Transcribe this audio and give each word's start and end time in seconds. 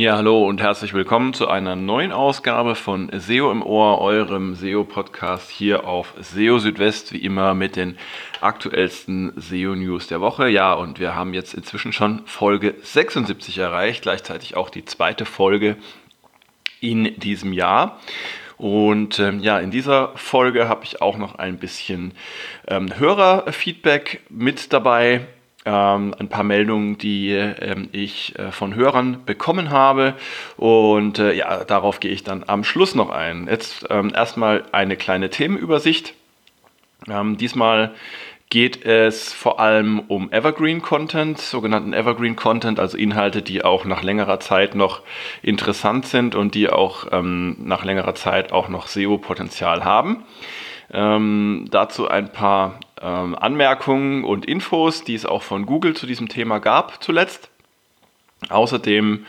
Ja, 0.00 0.16
hallo 0.16 0.48
und 0.48 0.62
herzlich 0.62 0.94
willkommen 0.94 1.34
zu 1.34 1.48
einer 1.48 1.76
neuen 1.76 2.10
Ausgabe 2.10 2.74
von 2.74 3.10
SEO 3.12 3.52
im 3.52 3.62
Ohr, 3.62 4.00
eurem 4.00 4.54
SEO-Podcast 4.54 5.50
hier 5.50 5.86
auf 5.86 6.14
SEO 6.18 6.58
Südwest, 6.58 7.12
wie 7.12 7.18
immer 7.18 7.52
mit 7.52 7.76
den 7.76 7.98
aktuellsten 8.40 9.34
SEO-News 9.36 10.06
der 10.06 10.22
Woche. 10.22 10.48
Ja, 10.48 10.72
und 10.72 11.00
wir 11.00 11.14
haben 11.14 11.34
jetzt 11.34 11.52
inzwischen 11.52 11.92
schon 11.92 12.22
Folge 12.24 12.76
76 12.80 13.58
erreicht, 13.58 14.00
gleichzeitig 14.00 14.56
auch 14.56 14.70
die 14.70 14.86
zweite 14.86 15.26
Folge 15.26 15.76
in 16.80 17.20
diesem 17.20 17.52
Jahr. 17.52 18.00
Und 18.56 19.18
ähm, 19.18 19.40
ja, 19.40 19.58
in 19.58 19.70
dieser 19.70 20.12
Folge 20.16 20.66
habe 20.66 20.84
ich 20.84 21.02
auch 21.02 21.18
noch 21.18 21.34
ein 21.34 21.58
bisschen 21.58 22.14
ähm, 22.66 22.98
Hörerfeedback 22.98 24.22
mit 24.30 24.72
dabei 24.72 25.26
ähm, 25.70 26.14
ein 26.18 26.28
paar 26.28 26.42
Meldungen, 26.42 26.98
die 26.98 27.30
ähm, 27.30 27.88
ich 27.92 28.36
äh, 28.38 28.50
von 28.50 28.74
Hörern 28.74 29.24
bekommen 29.24 29.70
habe. 29.70 30.14
Und 30.56 31.18
äh, 31.18 31.32
ja, 31.32 31.64
darauf 31.64 32.00
gehe 32.00 32.10
ich 32.10 32.24
dann 32.24 32.44
am 32.46 32.64
Schluss 32.64 32.94
noch 32.94 33.10
ein. 33.10 33.46
Jetzt 33.48 33.86
ähm, 33.88 34.12
erstmal 34.14 34.64
eine 34.72 34.96
kleine 34.96 35.30
Themenübersicht. 35.30 36.14
Ähm, 37.08 37.36
diesmal 37.38 37.94
geht 38.50 38.84
es 38.84 39.32
vor 39.32 39.60
allem 39.60 40.00
um 40.00 40.32
Evergreen 40.32 40.82
Content, 40.82 41.38
sogenannten 41.38 41.92
Evergreen 41.92 42.34
Content, 42.34 42.80
also 42.80 42.98
Inhalte, 42.98 43.42
die 43.42 43.64
auch 43.64 43.84
nach 43.84 44.02
längerer 44.02 44.40
Zeit 44.40 44.74
noch 44.74 45.02
interessant 45.40 46.04
sind 46.06 46.34
und 46.34 46.56
die 46.56 46.68
auch 46.68 47.06
ähm, 47.12 47.56
nach 47.60 47.84
längerer 47.84 48.16
Zeit 48.16 48.50
auch 48.50 48.68
noch 48.68 48.88
SEO-Potenzial 48.88 49.84
haben. 49.84 50.24
Ähm, 50.92 51.66
dazu 51.70 52.08
ein 52.08 52.32
paar 52.32 52.80
ähm, 53.02 53.34
Anmerkungen 53.34 54.24
und 54.24 54.46
Infos, 54.46 55.04
die 55.04 55.14
es 55.14 55.26
auch 55.26 55.42
von 55.42 55.66
Google 55.66 55.94
zu 55.94 56.06
diesem 56.06 56.28
Thema 56.28 56.58
gab 56.58 57.02
zuletzt. 57.02 57.50
Außerdem 58.48 59.26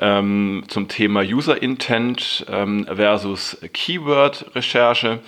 ähm, 0.00 0.64
zum 0.68 0.88
Thema 0.88 1.20
User 1.20 1.62
Intent 1.62 2.44
ähm, 2.50 2.86
versus 2.86 3.58
Keyword 3.72 4.54
Recherche. 4.54 5.20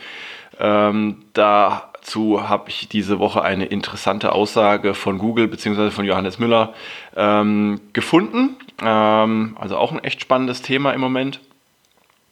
Ähm, 0.58 1.22
dazu 1.32 2.48
habe 2.48 2.70
ich 2.70 2.88
diese 2.88 3.18
Woche 3.18 3.42
eine 3.42 3.66
interessante 3.66 4.32
Aussage 4.32 4.94
von 4.94 5.18
Google 5.18 5.48
bzw. 5.48 5.90
von 5.90 6.04
Johannes 6.04 6.38
Müller 6.38 6.74
ähm, 7.16 7.80
gefunden. 7.92 8.56
also 8.78 9.76
auch 9.76 9.92
ein 9.92 10.02
echt 10.02 10.22
spannendes 10.22 10.62
Thema 10.62 10.92
im 10.92 11.02
Moment. 11.02 11.40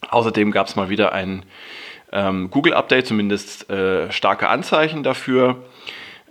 Außerdem 0.09 0.51
gab 0.51 0.67
es 0.67 0.77
mal 0.77 0.89
wieder 0.89 1.13
ein 1.13 1.43
ähm, 2.13 2.51
Google-Update, 2.51 3.07
zumindest 3.07 3.69
äh, 3.71 4.11
starke 4.13 4.49
Anzeichen 4.49 5.03
dafür. 5.03 5.57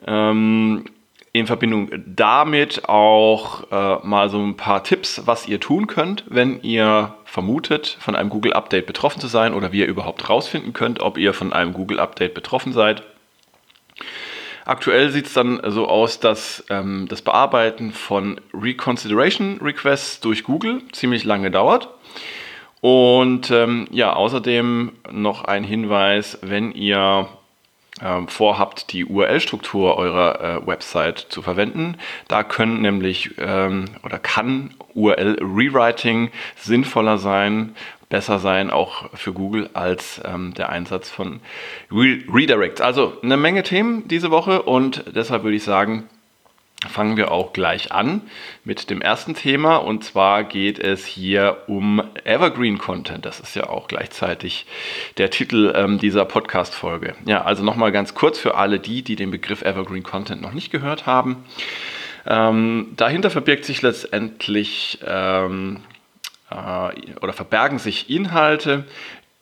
Ähm, 0.06 0.86
in 1.34 1.46
Verbindung 1.46 1.90
damit 2.06 2.90
auch 2.90 3.72
äh, 3.72 4.06
mal 4.06 4.30
so 4.30 4.40
ein 4.40 4.58
paar 4.58 4.84
Tipps, 4.84 5.22
was 5.26 5.48
ihr 5.48 5.60
tun 5.60 5.88
könnt, 5.88 6.24
wenn 6.28 6.62
ihr 6.62 7.16
vermutet, 7.26 7.98
von 8.00 8.16
einem 8.16 8.30
Google-Update 8.30 8.88
betroffen 8.88 9.20
zu 9.20 9.28
sein 9.28 9.54
oder 9.54 9.72
wie 9.72 9.80
ihr 9.80 9.88
überhaupt 9.88 10.30
rausfinden 10.30 10.74
könnt, 10.74 11.00
ob 11.00 11.18
ihr 11.18 11.34
von 11.34 11.54
einem 11.54 11.74
Google-Update 11.74 12.34
betroffen 12.34 12.74
seid. 12.74 13.04
Aktuell 14.66 15.12
sieht 15.12 15.28
es 15.28 15.34
dann 15.34 15.62
so 15.68 15.88
aus, 15.88 16.20
dass 16.20 16.66
ähm, 16.70 17.06
das 17.08 17.22
Bearbeiten 17.22 17.92
von 17.92 18.42
Reconsideration 18.54 19.60
Requests 19.62 20.20
durch 20.20 20.44
Google 20.44 20.82
ziemlich 20.92 21.24
lange 21.24 21.52
dauert. 21.52 21.90
Und 22.82 23.52
ähm, 23.52 23.88
ja, 23.92 24.14
außerdem 24.14 24.92
noch 25.12 25.46
ein 25.46 25.64
Hinweis, 25.64 26.38
wenn 26.42 26.72
ihr 26.72 27.28
ähm, 28.02 28.28
vorhabt, 28.28 28.94
die 28.94 29.06
URL-Struktur 29.06 29.98
eurer 29.98 30.40
äh, 30.42 30.68
Website 30.68 31.18
zu 31.30 31.42
verwenden. 31.42 31.98
Da 32.28 32.44
können 32.44 32.82
nämlich 32.82 33.32
ähm, 33.40 33.86
oder 34.04 34.20
kann 34.20 34.76
URL-Rewriting 34.94 36.30
sinnvoller 36.56 37.18
sein, 37.18 37.76
besser 38.10 38.40
sein, 38.40 38.70
auch 38.70 39.10
für 39.16 39.34
Google, 39.34 39.70
als 39.74 40.22
ähm, 40.24 40.54
der 40.54 40.70
Einsatz 40.70 41.10
von 41.10 41.42
Re 41.92 42.20
Redirect. 42.32 42.82
Also 42.82 43.18
eine 43.24 43.38
Menge 43.38 43.64
Themen 43.64 44.08
diese 44.08 44.32
Woche 44.32 44.62
und 44.62 45.04
deshalb 45.16 45.44
würde 45.44 45.58
ich 45.58 45.64
sagen, 45.64 46.08
fangen 46.86 47.18
wir 47.18 47.32
auch 47.32 47.54
gleich 47.54 47.92
an 47.92 48.22
mit 48.64 48.90
dem 48.90 49.02
ersten 49.02 49.34
Thema 49.34 49.78
und 49.78 50.04
zwar 50.04 50.44
geht 50.44 50.78
es 50.78 51.06
hier 51.06 51.64
um 51.68 52.04
Evergreen 52.24 52.78
Content. 52.78 53.26
Das 53.26 53.40
ist 53.40 53.56
ja 53.56 53.68
auch 53.68 53.88
gleichzeitig 53.88 54.68
der 55.18 55.32
Titel 55.32 55.74
ähm, 55.76 55.98
dieser 55.98 56.26
Podcast-Folge. 56.26 57.16
Ja, 57.26 57.44
also 57.44 57.64
nochmal 57.64 57.92
ganz 57.92 58.14
kurz 58.14 58.38
für 58.38 58.56
alle 58.56 58.80
die, 58.80 59.02
die 59.02 59.16
den 59.16 59.32
Begriff 59.32 59.64
Evergreen 59.64 60.04
Content 60.04 60.42
noch 60.42 60.54
nicht 60.54 60.72
gehört 60.72 61.08
haben. 61.08 61.46
Ähm, 62.28 62.94
dahinter 62.96 63.32
verbirgt 63.32 63.66
sich 63.66 63.82
letztendlich 63.82 65.00
ähm, 65.06 65.80
äh, 66.52 67.16
oder 67.22 67.34
verbergen 67.34 67.80
sich 67.80 68.10
Inhalte, 68.10 68.86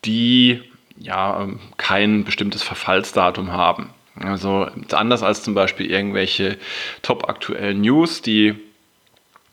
die 0.06 0.62
ja 0.98 1.42
ähm, 1.42 1.60
kein 1.78 2.24
bestimmtes 2.24 2.64
Verfallsdatum 2.64 3.52
haben. 3.52 3.90
Also 4.20 4.68
anders 4.92 5.24
als 5.24 5.44
zum 5.44 5.56
Beispiel 5.56 5.92
irgendwelche 5.92 6.58
top 7.02 7.28
aktuellen 7.28 7.82
News, 7.82 8.22
die 8.22 8.56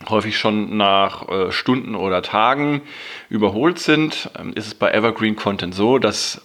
häufig 0.08 0.38
schon 0.38 0.76
nach 0.76 1.28
äh, 1.28 1.52
Stunden 1.52 1.94
oder 1.94 2.22
Tagen 2.22 2.82
überholt 3.28 3.78
sind, 3.78 4.30
ähm, 4.38 4.52
ist 4.54 4.66
es 4.66 4.74
bei 4.74 4.90
Evergreen 4.90 5.36
Content 5.36 5.74
so, 5.74 5.98
dass, 5.98 6.42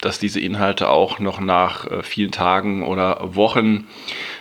dass 0.00 0.18
diese 0.18 0.40
Inhalte 0.40 0.88
auch 0.88 1.18
noch 1.18 1.40
nach 1.40 1.86
äh, 1.86 2.02
vielen 2.02 2.32
Tagen 2.32 2.84
oder 2.84 3.34
Wochen 3.34 3.86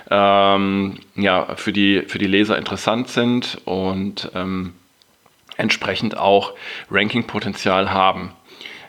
ähm, 0.09 0.99
ja, 1.15 1.55
für, 1.55 1.71
die, 1.71 2.03
für 2.07 2.19
die 2.19 2.27
Leser 2.27 2.57
interessant 2.57 3.09
sind 3.09 3.61
und 3.65 4.31
ähm, 4.33 4.73
entsprechend 5.57 6.17
auch 6.17 6.53
Ranking-Potenzial 6.89 7.91
haben 7.91 8.31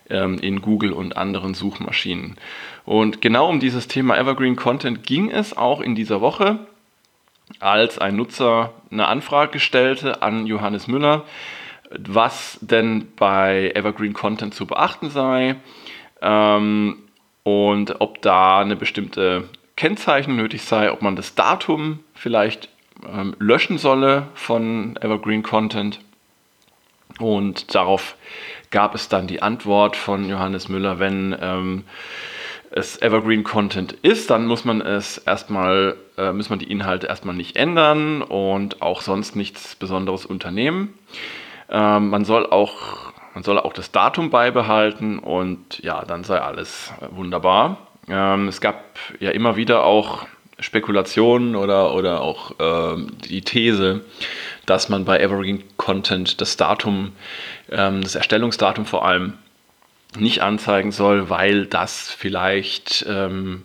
ähm, 0.08 0.38
in 0.38 0.60
Google 0.62 0.92
und 0.92 1.16
anderen 1.16 1.54
Suchmaschinen. 1.54 2.36
Und 2.84 3.20
genau 3.20 3.48
um 3.48 3.60
dieses 3.60 3.88
Thema 3.88 4.16
Evergreen 4.16 4.56
Content 4.56 5.04
ging 5.04 5.30
es 5.30 5.56
auch 5.56 5.80
in 5.80 5.94
dieser 5.94 6.20
Woche, 6.20 6.58
als 7.58 7.98
ein 7.98 8.16
Nutzer 8.16 8.72
eine 8.90 9.08
Anfrage 9.08 9.60
stellte 9.60 10.22
an 10.22 10.46
Johannes 10.46 10.86
Müller, 10.86 11.24
was 11.90 12.58
denn 12.60 13.08
bei 13.16 13.72
Evergreen 13.74 14.12
Content 14.12 14.54
zu 14.54 14.66
beachten 14.66 15.10
sei 15.10 15.56
ähm, 16.22 16.98
und 17.42 18.00
ob 18.00 18.22
da 18.22 18.60
eine 18.60 18.76
bestimmte 18.76 19.48
Kennzeichnung 19.76 20.36
nötig 20.36 20.62
sei, 20.62 20.92
ob 20.92 21.02
man 21.02 21.16
das 21.16 21.34
Datum 21.34 22.00
vielleicht 22.14 22.68
ähm, 23.06 23.34
löschen 23.38 23.78
solle 23.78 24.28
von 24.34 24.96
Evergreen 25.00 25.42
Content. 25.42 26.00
Und 27.18 27.74
darauf 27.74 28.16
gab 28.70 28.94
es 28.94 29.08
dann 29.08 29.26
die 29.26 29.42
Antwort 29.42 29.96
von 29.96 30.28
Johannes 30.28 30.68
Müller, 30.68 30.98
wenn 30.98 31.36
ähm, 31.40 31.84
es 32.70 33.00
Evergreen 33.02 33.42
Content 33.42 33.92
ist, 34.02 34.30
dann 34.30 34.46
muss 34.46 34.64
man 34.64 34.80
es 34.80 35.18
erstmal, 35.18 35.96
äh, 36.16 36.32
muss 36.32 36.50
man 36.50 36.58
die 36.58 36.70
Inhalte 36.70 37.08
erstmal 37.08 37.34
nicht 37.34 37.56
ändern 37.56 38.22
und 38.22 38.80
auch 38.80 39.02
sonst 39.02 39.34
nichts 39.34 39.74
Besonderes 39.74 40.24
unternehmen. 40.24 40.94
Ähm, 41.68 42.10
man 42.10 42.24
soll 42.24 42.46
auch, 42.46 43.12
man 43.34 43.42
soll 43.42 43.58
auch 43.58 43.72
das 43.72 43.90
Datum 43.90 44.30
beibehalten 44.30 45.18
und 45.18 45.80
ja, 45.82 46.04
dann 46.04 46.22
sei 46.22 46.40
alles 46.40 46.92
wunderbar. 47.10 47.78
Ähm, 48.08 48.48
es 48.48 48.60
gab 48.60 48.84
ja 49.18 49.30
immer 49.30 49.56
wieder 49.56 49.84
auch 49.84 50.26
Spekulationen 50.60 51.56
oder, 51.56 51.94
oder 51.94 52.20
auch 52.20 52.52
ähm, 52.60 53.12
die 53.28 53.40
These, 53.40 54.04
dass 54.66 54.88
man 54.88 55.04
bei 55.04 55.18
Evergreen 55.18 55.64
Content 55.76 56.40
das 56.40 56.56
Datum, 56.56 57.12
ähm, 57.70 58.02
das 58.02 58.14
Erstellungsdatum 58.14 58.84
vor 58.84 59.04
allem 59.04 59.34
nicht 60.18 60.42
anzeigen 60.42 60.90
soll, 60.90 61.30
weil 61.30 61.66
das 61.66 62.10
vielleicht 62.10 63.04
ähm, 63.08 63.62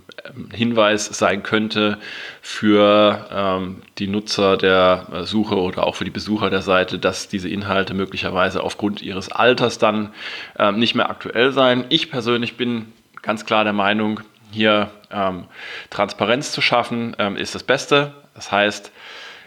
Hinweis 0.53 1.05
sein 1.05 1.43
könnte 1.43 1.97
für 2.41 3.27
ähm, 3.31 3.81
die 3.97 4.07
Nutzer 4.07 4.57
der 4.57 5.23
Suche 5.23 5.55
oder 5.55 5.85
auch 5.87 5.95
für 5.95 6.05
die 6.05 6.11
Besucher 6.11 6.49
der 6.49 6.61
Seite, 6.61 6.99
dass 6.99 7.27
diese 7.27 7.49
Inhalte 7.49 7.93
möglicherweise 7.93 8.63
aufgrund 8.63 9.01
ihres 9.01 9.31
Alters 9.31 9.79
dann 9.79 10.13
ähm, 10.59 10.77
nicht 10.77 10.93
mehr 10.93 11.09
aktuell 11.09 11.51
seien. 11.51 11.85
Ich 11.89 12.11
persönlich 12.11 12.57
bin 12.57 12.93
ganz 13.21 13.45
klar 13.45 13.63
der 13.63 13.73
Meinung, 13.73 14.19
hier 14.51 14.91
ähm, 15.11 15.45
Transparenz 15.89 16.51
zu 16.51 16.61
schaffen, 16.61 17.15
ähm, 17.17 17.35
ist 17.35 17.55
das 17.55 17.63
Beste. 17.63 18.13
Das 18.35 18.51
heißt, 18.51 18.91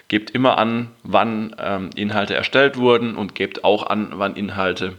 gebt 0.08 0.30
immer 0.30 0.58
an, 0.58 0.90
wann 1.02 1.54
ähm, 1.58 1.90
Inhalte 1.94 2.34
erstellt 2.34 2.76
wurden 2.76 3.14
und 3.14 3.34
gebt 3.34 3.64
auch 3.64 3.86
an, 3.86 4.12
wann 4.14 4.34
Inhalte 4.34 4.94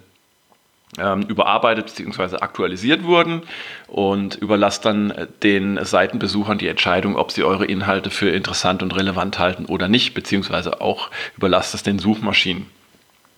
überarbeitet 0.97 1.93
bzw. 1.95 2.37
aktualisiert 2.37 3.03
wurden 3.03 3.43
und 3.87 4.35
überlasst 4.35 4.85
dann 4.85 5.11
äh, 5.11 5.27
den 5.43 5.83
Seitenbesuchern 5.83 6.57
die 6.57 6.67
Entscheidung, 6.67 7.15
ob 7.15 7.31
sie 7.31 7.43
eure 7.43 7.65
Inhalte 7.65 8.09
für 8.09 8.29
interessant 8.29 8.81
und 8.81 8.95
relevant 8.95 9.37
halten 9.39 9.65
oder 9.65 9.87
nicht, 9.87 10.13
beziehungsweise 10.13 10.81
auch 10.81 11.11
überlasst 11.37 11.73
es 11.75 11.83
den 11.83 11.99
Suchmaschinen. 11.99 12.65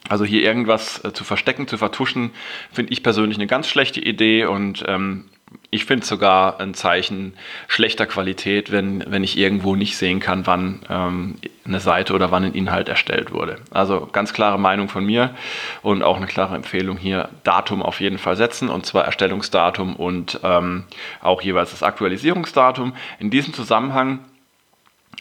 Also 0.09 0.25
hier 0.25 0.43
irgendwas 0.43 1.03
äh, 1.03 1.13
zu 1.13 1.23
verstecken, 1.23 1.67
zu 1.67 1.77
vertuschen, 1.77 2.31
finde 2.71 2.93
ich 2.93 3.03
persönlich 3.03 3.37
eine 3.37 3.47
ganz 3.47 3.67
schlechte 3.67 3.99
Idee 3.99 4.45
und 4.45 4.83
ähm, 4.87 5.25
ich 5.73 5.85
finde 5.85 6.03
es 6.03 6.09
sogar 6.09 6.59
ein 6.59 6.73
Zeichen 6.73 7.33
schlechter 7.69 8.05
Qualität, 8.05 8.73
wenn, 8.73 9.05
wenn 9.07 9.23
ich 9.23 9.37
irgendwo 9.37 9.77
nicht 9.77 9.95
sehen 9.95 10.19
kann, 10.19 10.45
wann 10.45 10.81
ähm, 10.89 11.35
eine 11.65 11.79
Seite 11.79 12.13
oder 12.13 12.29
wann 12.29 12.43
ein 12.43 12.53
Inhalt 12.53 12.89
erstellt 12.89 13.31
wurde. 13.31 13.55
Also 13.71 14.05
ganz 14.11 14.33
klare 14.33 14.59
Meinung 14.59 14.89
von 14.89 15.05
mir 15.05 15.33
und 15.81 16.03
auch 16.03 16.17
eine 16.17 16.27
klare 16.27 16.55
Empfehlung 16.55 16.97
hier, 16.97 17.29
Datum 17.45 17.81
auf 17.81 18.01
jeden 18.01 18.17
Fall 18.17 18.35
setzen 18.35 18.67
und 18.67 18.85
zwar 18.85 19.05
Erstellungsdatum 19.05 19.95
und 19.95 20.41
ähm, 20.43 20.83
auch 21.21 21.41
jeweils 21.41 21.71
das 21.71 21.83
Aktualisierungsdatum. 21.83 22.93
In 23.19 23.29
diesem 23.29 23.53
Zusammenhang 23.53 24.19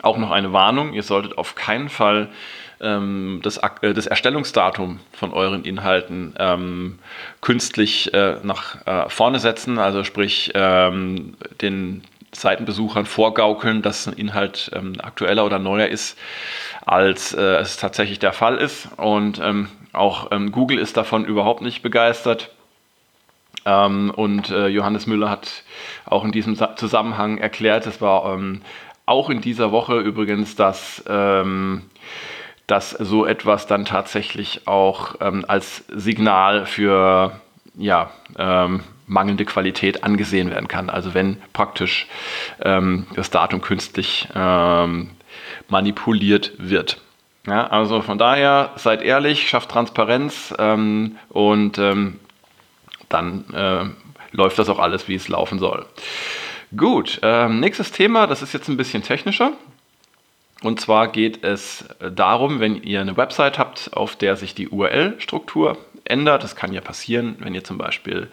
auch 0.03 0.19
noch 0.19 0.33
eine 0.33 0.53
Warnung, 0.53 0.95
ihr 0.95 1.05
solltet 1.05 1.39
auf 1.39 1.55
keinen 1.55 1.89
Fall 1.89 2.29
ähm, 2.81 3.41
das, 3.43 3.59
äh, 3.83 3.95
das, 3.95 4.07
Erstellungsdatum 4.07 5.01
von 5.13 5.33
euren 5.33 5.65
Inhalten 5.65 6.35
ähm, 6.39 6.99
künstlich 7.41 8.13
äh, 8.15 8.37
nach 8.43 8.87
äh, 8.87 9.09
vorne 9.09 9.39
setzen, 9.39 9.79
also 9.79 10.05
sprich 10.05 10.53
ähm, 10.55 11.35
den 11.61 12.03
Seitenbesuchern 12.33 13.07
vorgaukeln, 13.07 13.83
dass 13.83 14.07
ein 14.07 14.15
Inhalt 14.15 14.71
ähm, 14.75 14.95
aktueller 15.03 15.45
oder 15.45 15.59
neuer 15.59 15.89
ist, 15.89 16.19
als 16.87 17.35
äh, 17.35 17.57
es 17.57 17.77
tatsächlich 17.77 18.19
der 18.19 18.33
Fall 18.33 18.57
ist. 18.57 18.89
Und 18.97 19.41
ähm, 19.41 19.69
auch 19.93 20.31
ähm, 20.31 20.53
Google 20.53 20.79
ist 20.79 20.97
davon 20.97 21.25
überhaupt 21.25 21.63
nicht 21.63 21.83
begeistert. 21.83 22.51
und 23.65 24.51
äh, 24.51 24.69
Johannes 24.69 25.07
Müller 25.07 25.29
hat 25.29 25.65
auch 26.07 26.25
in 26.25 26.33
diesem 26.33 26.57
Zusammenhang 26.77 27.37
erklärt, 27.39 27.87
es 27.87 28.01
war 28.01 28.39
auch 29.05 29.29
in 29.29 29.41
dieser 29.41 29.71
Woche 29.71 29.99
übrigens, 29.99 30.57
dass 30.57 31.05
ähm, 31.09 31.83
dass 32.71 32.91
so 32.91 33.27
etwas 33.27 33.67
dann 33.67 33.85
tatsächlich 33.85 34.69
auch 34.69 35.17
ähm, 35.21 35.45
als 35.49 35.85
Signal 35.89 36.67
für 36.67 37.33
ja, 37.77 38.11
ähm, 38.39 38.85
mangelnde 39.07 39.45
Qualität 39.45 40.05
angesehen 40.05 40.51
werden 40.51 40.69
kann. 40.69 40.89
Also 40.89 41.13
wenn 41.13 41.39
praktisch 41.53 42.07
ähm, 42.63 43.07
das 43.17 43.31
Datum 43.31 43.61
künstlich 43.61 44.29
ähm, 44.37 45.11
manipuliert 45.69 46.53
wird. 46.59 47.01
Ja, 47.47 47.67
also 47.67 48.03
von 48.03 48.19
daher 48.19 48.71
seid 48.77 49.03
ehrlich, 49.03 49.49
schafft 49.49 49.71
Transparenz 49.71 50.55
ähm, 50.59 51.17
und 51.29 51.79
ähm, 51.79 52.21
dann 53.09 53.45
äh, 53.53 53.85
läuft 54.31 54.61
das 54.61 54.69
auch 54.69 54.79
alles, 54.79 55.09
wie 55.09 55.17
es 55.17 55.27
laufen 55.27 55.59
soll. 55.59 55.87
Gut, 56.77 57.21
nächstes 57.49 57.91
Thema, 57.91 58.29
das 58.29 58.43
ist 58.43 58.53
jetzt 58.53 58.69
ein 58.69 58.77
bisschen 58.77 59.03
technischer. 59.03 59.55
Und 60.63 60.81
zwar 60.81 61.09
geht 61.09 61.43
es 61.43 61.85
darum, 62.01 62.61
wenn 62.61 62.83
ihr 62.83 63.01
eine 63.01 63.17
Website 63.17 63.59
habt, 63.59 63.91
auf 63.95 64.17
der 64.17 64.37
sich 64.37 64.55
die 64.55 64.69
URL-Struktur 64.69 65.79
ändert. 66.05 66.45
Das 66.45 66.57
kann 66.57 66.73
ja 66.73 66.81
passieren, 66.81 67.37
wenn 67.39 67.55
ihr 67.55 67.65
zum 67.65 67.79
Beispiel 67.79 68.29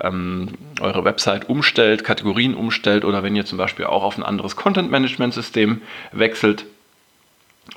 ähm, 0.00 0.48
eure 0.80 1.04
Website 1.04 1.48
umstellt, 1.48 2.04
Kategorien 2.04 2.54
umstellt 2.54 3.04
oder 3.04 3.22
wenn 3.22 3.36
ihr 3.36 3.44
zum 3.44 3.58
Beispiel 3.58 3.86
auch 3.86 4.02
auf 4.02 4.16
ein 4.16 4.22
anderes 4.22 4.56
Content-Management-System 4.56 5.82
wechselt. 6.12 6.64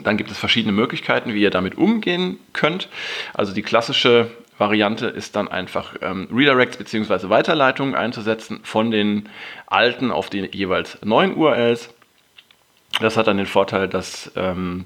Dann 0.02 0.18
gibt 0.18 0.32
es 0.32 0.38
verschiedene 0.38 0.74
Möglichkeiten, 0.74 1.34
wie 1.34 1.42
ihr 1.42 1.52
damit 1.52 1.78
umgehen 1.78 2.40
könnt. 2.54 2.88
Also 3.34 3.54
die 3.54 3.62
klassische 3.62 4.32
Variante 4.58 5.08
ist 5.08 5.36
dann 5.36 5.48
einfach 5.48 5.96
ähm, 6.02 6.28
Redirects 6.34 6.78
bzw. 6.78 7.30
Weiterleitungen 7.30 7.96
einzusetzen 7.96 8.62
von 8.64 8.92
den 8.92 9.30
alten 9.68 10.12
auf 10.12 10.30
die 10.30 10.50
jeweils 10.52 10.98
neuen 11.04 11.36
URLs. 11.36 11.90
Das 13.00 13.18
hat 13.18 13.28
dann 13.28 13.38
den 13.38 13.48
Vorteil, 13.48 13.88
dass, 13.88 14.32
ähm, 14.36 14.86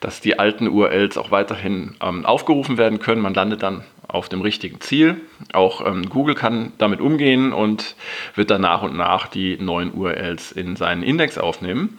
dass 0.00 0.20
die 0.20 0.38
alten 0.38 0.68
URLs 0.68 1.16
auch 1.16 1.30
weiterhin 1.30 1.96
ähm, 2.02 2.26
aufgerufen 2.26 2.76
werden 2.76 2.98
können. 2.98 3.22
Man 3.22 3.32
landet 3.32 3.62
dann 3.62 3.82
auf 4.08 4.28
dem 4.28 4.42
richtigen 4.42 4.80
Ziel. 4.80 5.22
Auch 5.52 5.84
ähm, 5.84 6.08
Google 6.08 6.34
kann 6.34 6.72
damit 6.78 7.00
umgehen 7.00 7.52
und 7.52 7.96
wird 8.34 8.50
dann 8.50 8.60
nach 8.60 8.82
und 8.82 8.94
nach 8.96 9.26
die 9.26 9.56
neuen 9.58 9.92
URLs 9.94 10.52
in 10.52 10.76
seinen 10.76 11.02
Index 11.02 11.38
aufnehmen. 11.38 11.98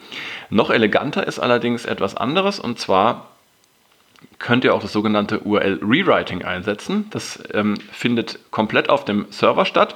Noch 0.49 0.69
eleganter 0.69 1.25
ist 1.25 1.39
allerdings 1.39 1.85
etwas 1.85 2.15
anderes 2.15 2.59
und 2.59 2.79
zwar 2.79 3.31
könnt 4.39 4.63
ihr 4.63 4.73
auch 4.75 4.81
das 4.81 4.93
sogenannte 4.93 5.39
URL-Rewriting 5.39 6.43
einsetzen. 6.43 7.07
Das 7.09 7.43
ähm, 7.53 7.75
findet 7.91 8.39
komplett 8.51 8.89
auf 8.89 9.05
dem 9.05 9.25
Server 9.31 9.65
statt. 9.65 9.95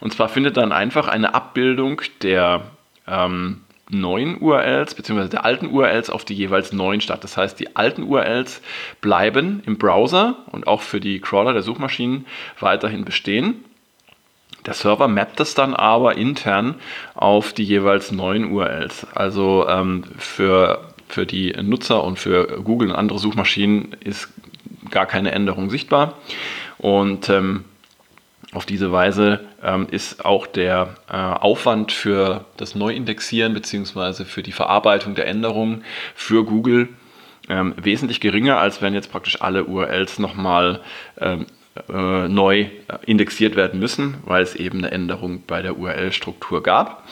Und 0.00 0.12
zwar 0.12 0.28
findet 0.28 0.56
dann 0.56 0.72
einfach 0.72 1.08
eine 1.08 1.34
Abbildung 1.34 2.02
der 2.22 2.62
ähm, 3.06 3.63
neuen 3.90 4.40
URLs 4.40 4.94
bzw. 4.94 5.28
der 5.28 5.44
alten 5.44 5.66
URLs 5.66 6.10
auf 6.10 6.24
die 6.24 6.34
jeweils 6.34 6.72
neuen 6.72 7.00
statt. 7.00 7.22
Das 7.22 7.36
heißt, 7.36 7.58
die 7.60 7.76
alten 7.76 8.02
URLs 8.02 8.62
bleiben 9.00 9.62
im 9.66 9.78
Browser 9.78 10.36
und 10.50 10.66
auch 10.66 10.82
für 10.82 11.00
die 11.00 11.20
Crawler 11.20 11.52
der 11.52 11.62
Suchmaschinen 11.62 12.26
weiterhin 12.60 13.04
bestehen. 13.04 13.64
Der 14.66 14.74
Server 14.74 15.08
mappt 15.08 15.40
es 15.40 15.54
dann 15.54 15.74
aber 15.74 16.16
intern 16.16 16.76
auf 17.14 17.52
die 17.52 17.64
jeweils 17.64 18.12
neuen 18.12 18.50
URLs. 18.50 19.06
Also 19.14 19.66
ähm, 19.68 20.04
für, 20.16 20.94
für 21.08 21.26
die 21.26 21.52
Nutzer 21.62 22.02
und 22.02 22.18
für 22.18 22.62
Google 22.62 22.90
und 22.90 22.96
andere 22.96 23.18
Suchmaschinen 23.18 23.94
ist 24.00 24.28
gar 24.90 25.06
keine 25.06 25.32
Änderung 25.32 25.68
sichtbar. 25.68 26.14
Und 26.78 27.28
ähm, 27.28 27.64
auf 28.54 28.66
diese 28.66 28.92
Weise 28.92 29.40
ähm, 29.62 29.86
ist 29.90 30.24
auch 30.24 30.46
der 30.46 30.94
äh, 31.10 31.16
Aufwand 31.16 31.92
für 31.92 32.44
das 32.56 32.74
Neuindexieren 32.74 33.52
bzw. 33.52 34.24
für 34.24 34.42
die 34.42 34.52
Verarbeitung 34.52 35.14
der 35.14 35.26
Änderungen 35.26 35.84
für 36.14 36.44
Google 36.44 36.88
ähm, 37.48 37.74
wesentlich 37.76 38.20
geringer, 38.20 38.58
als 38.58 38.80
wenn 38.80 38.94
jetzt 38.94 39.10
praktisch 39.12 39.42
alle 39.42 39.64
URLs 39.64 40.18
nochmal 40.18 40.80
ähm, 41.20 41.46
äh, 41.88 42.28
neu 42.28 42.66
indexiert 43.04 43.56
werden 43.56 43.80
müssen, 43.80 44.18
weil 44.24 44.44
es 44.44 44.54
eben 44.54 44.78
eine 44.78 44.92
Änderung 44.92 45.42
bei 45.44 45.60
der 45.60 45.76
URL-Struktur 45.76 46.62
gab. 46.62 47.02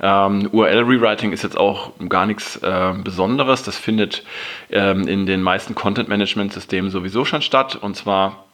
Ähm, 0.00 0.50
URL-Rewriting 0.52 1.32
ist 1.32 1.42
jetzt 1.42 1.56
auch 1.56 1.92
gar 2.10 2.26
nichts 2.26 2.56
äh, 2.56 2.92
Besonderes. 3.02 3.62
Das 3.62 3.78
findet 3.78 4.22
ähm, 4.70 5.08
in 5.08 5.24
den 5.24 5.40
meisten 5.40 5.74
Content-Management-Systemen 5.74 6.90
sowieso 6.90 7.24
schon 7.24 7.40
statt. 7.40 7.76
Und 7.76 7.96
zwar 7.96 8.44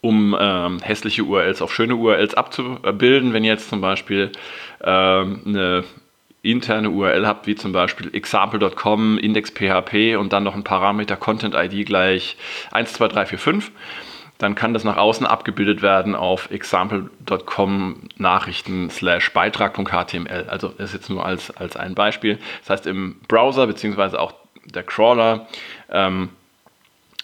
um 0.00 0.36
ähm, 0.38 0.80
hässliche 0.80 1.24
URLs 1.24 1.62
auf 1.62 1.74
schöne 1.74 1.96
URLs 1.96 2.34
abzubilden. 2.34 3.32
Wenn 3.32 3.44
ihr 3.44 3.52
jetzt 3.52 3.68
zum 3.68 3.80
Beispiel 3.80 4.32
ähm, 4.82 5.40
eine 5.46 5.84
interne 6.42 6.90
URL 6.90 7.26
habt, 7.26 7.46
wie 7.46 7.54
zum 7.54 7.72
Beispiel 7.72 8.14
example.com, 8.14 9.18
index.php 9.18 10.16
und 10.16 10.32
dann 10.32 10.44
noch 10.44 10.54
ein 10.54 10.64
Parameter 10.64 11.16
Content 11.16 11.54
ID 11.54 11.86
gleich 11.86 12.36
12345, 12.70 13.72
dann 14.38 14.54
kann 14.54 14.72
das 14.72 14.84
nach 14.84 14.96
außen 14.96 15.26
abgebildet 15.26 15.82
werden 15.82 16.14
auf 16.14 16.50
example.com 16.50 18.08
Nachrichten 18.16 18.88
slash 18.88 19.32
Beitrag.html. 19.34 20.46
Also 20.48 20.68
das 20.68 20.90
ist 20.90 20.94
jetzt 20.94 21.10
nur 21.10 21.26
als, 21.26 21.54
als 21.56 21.76
ein 21.76 21.94
Beispiel. 21.94 22.38
Das 22.60 22.70
heißt, 22.70 22.86
im 22.86 23.16
Browser 23.28 23.66
beziehungsweise 23.66 24.18
auch 24.18 24.32
der 24.64 24.82
Crawler 24.82 25.46
ähm, 25.90 26.30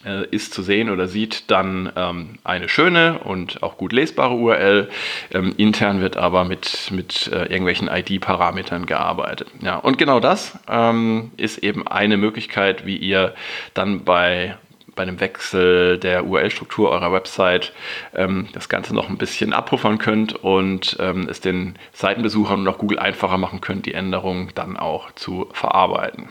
äh, 0.07 0.27
ist 0.31 0.55
zu 0.55 0.63
sehen 0.63 0.89
oder 0.89 1.09
sieht 1.09 1.51
dann 1.51 1.93
ähm, 1.97 2.39
eine 2.45 2.69
schöne 2.69 3.19
und 3.19 3.63
auch 3.63 3.77
gut 3.77 3.93
lesbare 3.93 4.35
URL. 4.35 4.89
Ähm, 5.33 5.53
intern 5.57 6.01
wird 6.01 6.17
aber 6.17 6.45
mit, 6.45 6.91
mit 6.91 7.29
äh, 7.29 7.47
irgendwelchen 7.47 7.89
ID-Parametern 7.89 8.87
gearbeitet. 8.87 9.49
Ja, 9.61 9.77
und 9.77 9.99
genau 9.99 10.21
das 10.21 10.59
ähm, 10.69 11.33
ist 11.37 11.59
eben 11.59 11.87
eine 11.87 12.17
Möglichkeit, 12.17 12.87
wie 12.87 12.97
ihr 12.97 13.35
dann 13.75 14.05
bei 14.05 14.57
bei 14.95 15.03
einem 15.03 15.21
Wechsel 15.21 15.99
der 15.99 16.27
URL-Struktur 16.27 16.91
eurer 16.91 17.13
Website 17.13 17.75
ähm, 18.15 18.49
das 18.55 18.71
Ganze 18.71 18.95
noch 18.95 19.11
ein 19.11 19.19
bisschen 19.19 19.53
abpuffern 19.53 19.99
könnt 19.99 20.35
und 20.35 20.97
ähm, 20.99 21.29
es 21.29 21.43
den 21.43 21.75
Seitenbesuchern 21.93 22.61
und 22.61 22.69
auch 22.69 22.79
Google 22.79 22.99
einfacher 22.99 23.37
machen 23.37 23.61
könnt, 23.61 23.85
die 23.85 23.93
Änderungen 23.93 24.51
dann 24.55 24.79
auch 24.79 25.13
zu 25.13 25.49
verarbeiten. 25.53 26.31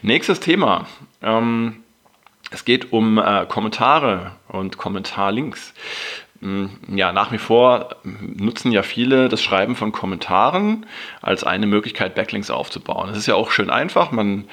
Nächstes 0.00 0.40
Thema. 0.40 0.86
Ähm, 1.22 1.83
es 2.54 2.64
geht 2.64 2.92
um 2.92 3.18
äh, 3.18 3.46
Kommentare 3.46 4.32
und 4.48 4.78
Kommentarlinks. 4.78 5.74
Mm, 6.40 6.66
ja, 6.94 7.12
nach 7.12 7.32
wie 7.32 7.38
vor 7.38 7.96
nutzen 8.04 8.70
ja 8.70 8.82
viele 8.82 9.28
das 9.28 9.42
Schreiben 9.42 9.74
von 9.74 9.90
Kommentaren 9.90 10.86
als 11.20 11.42
eine 11.42 11.66
Möglichkeit, 11.66 12.14
Backlinks 12.14 12.50
aufzubauen. 12.50 13.08
Das 13.08 13.18
ist 13.18 13.26
ja 13.26 13.34
auch 13.34 13.50
schön 13.50 13.70
einfach. 13.70 14.12
Man 14.12 14.44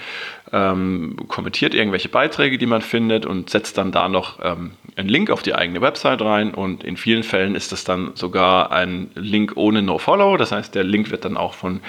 ähm, 0.51 1.15
kommentiert 1.27 1.75
irgendwelche 1.75 2.09
Beiträge, 2.09 2.57
die 2.57 2.65
man 2.65 2.81
findet 2.81 3.27
und 3.27 3.51
setzt 3.51 3.77
dann 3.77 3.91
da 3.91 4.09
noch 4.09 4.39
ähm, 4.43 4.71
einen 4.95 5.07
Link 5.07 5.29
auf 5.29 5.43
die 5.43 5.53
eigene 5.53 5.81
Website 5.81 6.21
rein. 6.21 6.55
Und 6.55 6.83
in 6.83 6.97
vielen 6.97 7.23
Fällen 7.23 7.53
ist 7.53 7.71
das 7.71 7.83
dann 7.83 8.11
sogar 8.15 8.71
ein 8.71 9.11
Link 9.13 9.53
ohne 9.55 9.83
No-Follow. 9.83 10.37
Das 10.37 10.51
heißt, 10.51 10.73
der 10.73 10.83
Link 10.83 11.11
wird 11.11 11.23
dann 11.23 11.37
auch 11.37 11.53
von 11.53 11.81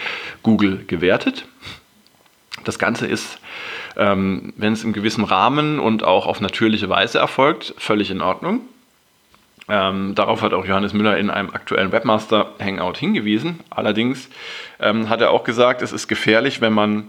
Google 0.42 0.84
gewertet. 0.86 1.46
Das 2.64 2.78
Ganze 2.78 3.06
ist 3.06 3.40
ähm, 3.96 4.52
wenn 4.56 4.72
es 4.72 4.84
im 4.84 4.92
gewissen 4.92 5.24
Rahmen 5.24 5.78
und 5.78 6.04
auch 6.04 6.26
auf 6.26 6.40
natürliche 6.40 6.88
Weise 6.88 7.18
erfolgt, 7.18 7.74
völlig 7.78 8.10
in 8.10 8.20
Ordnung. 8.20 8.60
Ähm, 9.68 10.14
darauf 10.14 10.42
hat 10.42 10.54
auch 10.54 10.66
Johannes 10.66 10.92
Müller 10.92 11.16
in 11.16 11.30
einem 11.30 11.50
aktuellen 11.50 11.92
Webmaster 11.92 12.52
Hangout 12.60 12.98
hingewiesen. 12.98 13.60
Allerdings 13.70 14.28
ähm, 14.80 15.08
hat 15.08 15.20
er 15.20 15.30
auch 15.30 15.44
gesagt, 15.44 15.82
es 15.82 15.92
ist 15.92 16.08
gefährlich, 16.08 16.60
wenn 16.60 16.72
man 16.72 17.08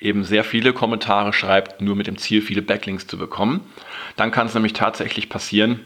eben 0.00 0.24
sehr 0.24 0.44
viele 0.44 0.72
Kommentare 0.72 1.32
schreibt, 1.32 1.80
nur 1.80 1.94
mit 1.94 2.06
dem 2.06 2.16
Ziel, 2.18 2.42
viele 2.42 2.62
Backlinks 2.62 3.06
zu 3.06 3.18
bekommen. 3.18 3.60
Dann 4.16 4.30
kann 4.32 4.46
es 4.46 4.54
nämlich 4.54 4.72
tatsächlich 4.72 5.28
passieren, 5.28 5.80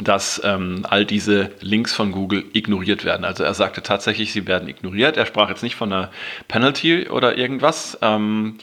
dass 0.00 0.40
ähm, 0.44 0.84
all 0.88 1.04
diese 1.04 1.50
Links 1.60 1.94
von 1.94 2.12
Google 2.12 2.44
ignoriert 2.52 3.04
werden. 3.04 3.24
Also 3.24 3.42
er 3.42 3.54
sagte 3.54 3.82
tatsächlich, 3.82 4.32
sie 4.32 4.46
werden 4.46 4.68
ignoriert. 4.68 5.16
Er 5.16 5.26
sprach 5.26 5.48
jetzt 5.48 5.62
nicht 5.62 5.74
von 5.74 5.92
einer 5.92 6.10
Penalty 6.46 7.08
oder 7.08 7.36
irgendwas. 7.36 7.98
Ähm, 8.00 8.58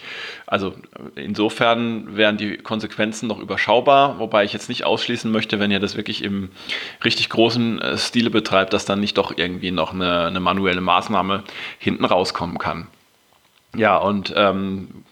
also 0.47 0.75
insofern 1.15 2.15
wären 2.15 2.37
die 2.37 2.57
Konsequenzen 2.57 3.27
noch 3.27 3.39
überschaubar, 3.39 4.19
wobei 4.19 4.45
ich 4.45 4.53
jetzt 4.53 4.69
nicht 4.69 4.85
ausschließen 4.85 5.29
möchte, 5.29 5.59
wenn 5.59 5.71
ihr 5.71 5.79
das 5.79 5.97
wirklich 5.97 6.23
im 6.23 6.49
richtig 7.03 7.29
großen 7.29 7.81
äh, 7.81 7.97
Stile 7.97 8.29
betreibt, 8.29 8.71
dass 8.71 8.85
dann 8.85 9.01
nicht 9.01 9.17
doch 9.17 9.37
irgendwie 9.37 9.71
noch 9.71 9.93
eine, 9.93 10.25
eine 10.25 10.39
manuelle 10.39 10.81
Maßnahme 10.81 11.43
hinten 11.79 12.05
rauskommen 12.05 12.57
kann. 12.57 12.87
Ja, 13.75 13.97
und 13.97 14.33
ähm, 14.37 15.03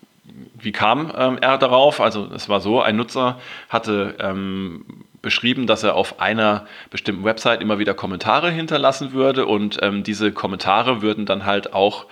wie 0.60 0.72
kam 0.72 1.12
ähm, 1.18 1.38
er 1.42 1.58
darauf? 1.58 2.00
Also 2.00 2.30
es 2.34 2.48
war 2.48 2.62
so, 2.62 2.82
ein 2.82 2.96
Nutzer 2.96 3.40
hatte 3.68 4.16
ähm, 4.20 4.86
beschrieben, 5.24 5.66
dass 5.66 5.82
er 5.82 5.96
auf 5.96 6.20
einer 6.20 6.68
bestimmten 6.92 7.24
Website 7.24 7.62
immer 7.62 7.80
wieder 7.80 7.96
Kommentare 7.96 8.52
hinterlassen 8.52 9.14
würde 9.14 9.48
und 9.48 9.80
ähm, 9.82 10.04
diese 10.04 10.32
Kommentare 10.32 11.02
würden 11.02 11.26
dann 11.26 11.46
halt 11.46 11.74
auch 11.74 12.06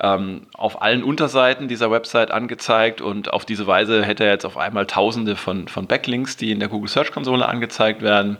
ähm, 0.00 0.42
auf 0.54 0.80
allen 0.80 1.02
Unterseiten 1.02 1.66
dieser 1.66 1.90
Website 1.90 2.30
angezeigt 2.30 3.00
und 3.00 3.32
auf 3.32 3.44
diese 3.44 3.66
Weise 3.66 4.04
hätte 4.04 4.24
er 4.24 4.32
jetzt 4.32 4.44
auf 4.44 4.56
einmal 4.56 4.86
tausende 4.86 5.34
von, 5.34 5.66
von 5.66 5.88
Backlinks, 5.88 6.36
die 6.36 6.52
in 6.52 6.60
der 6.60 6.68
Google 6.68 6.88
Search 6.88 7.10
Konsole 7.10 7.48
angezeigt 7.48 8.02
werden 8.02 8.36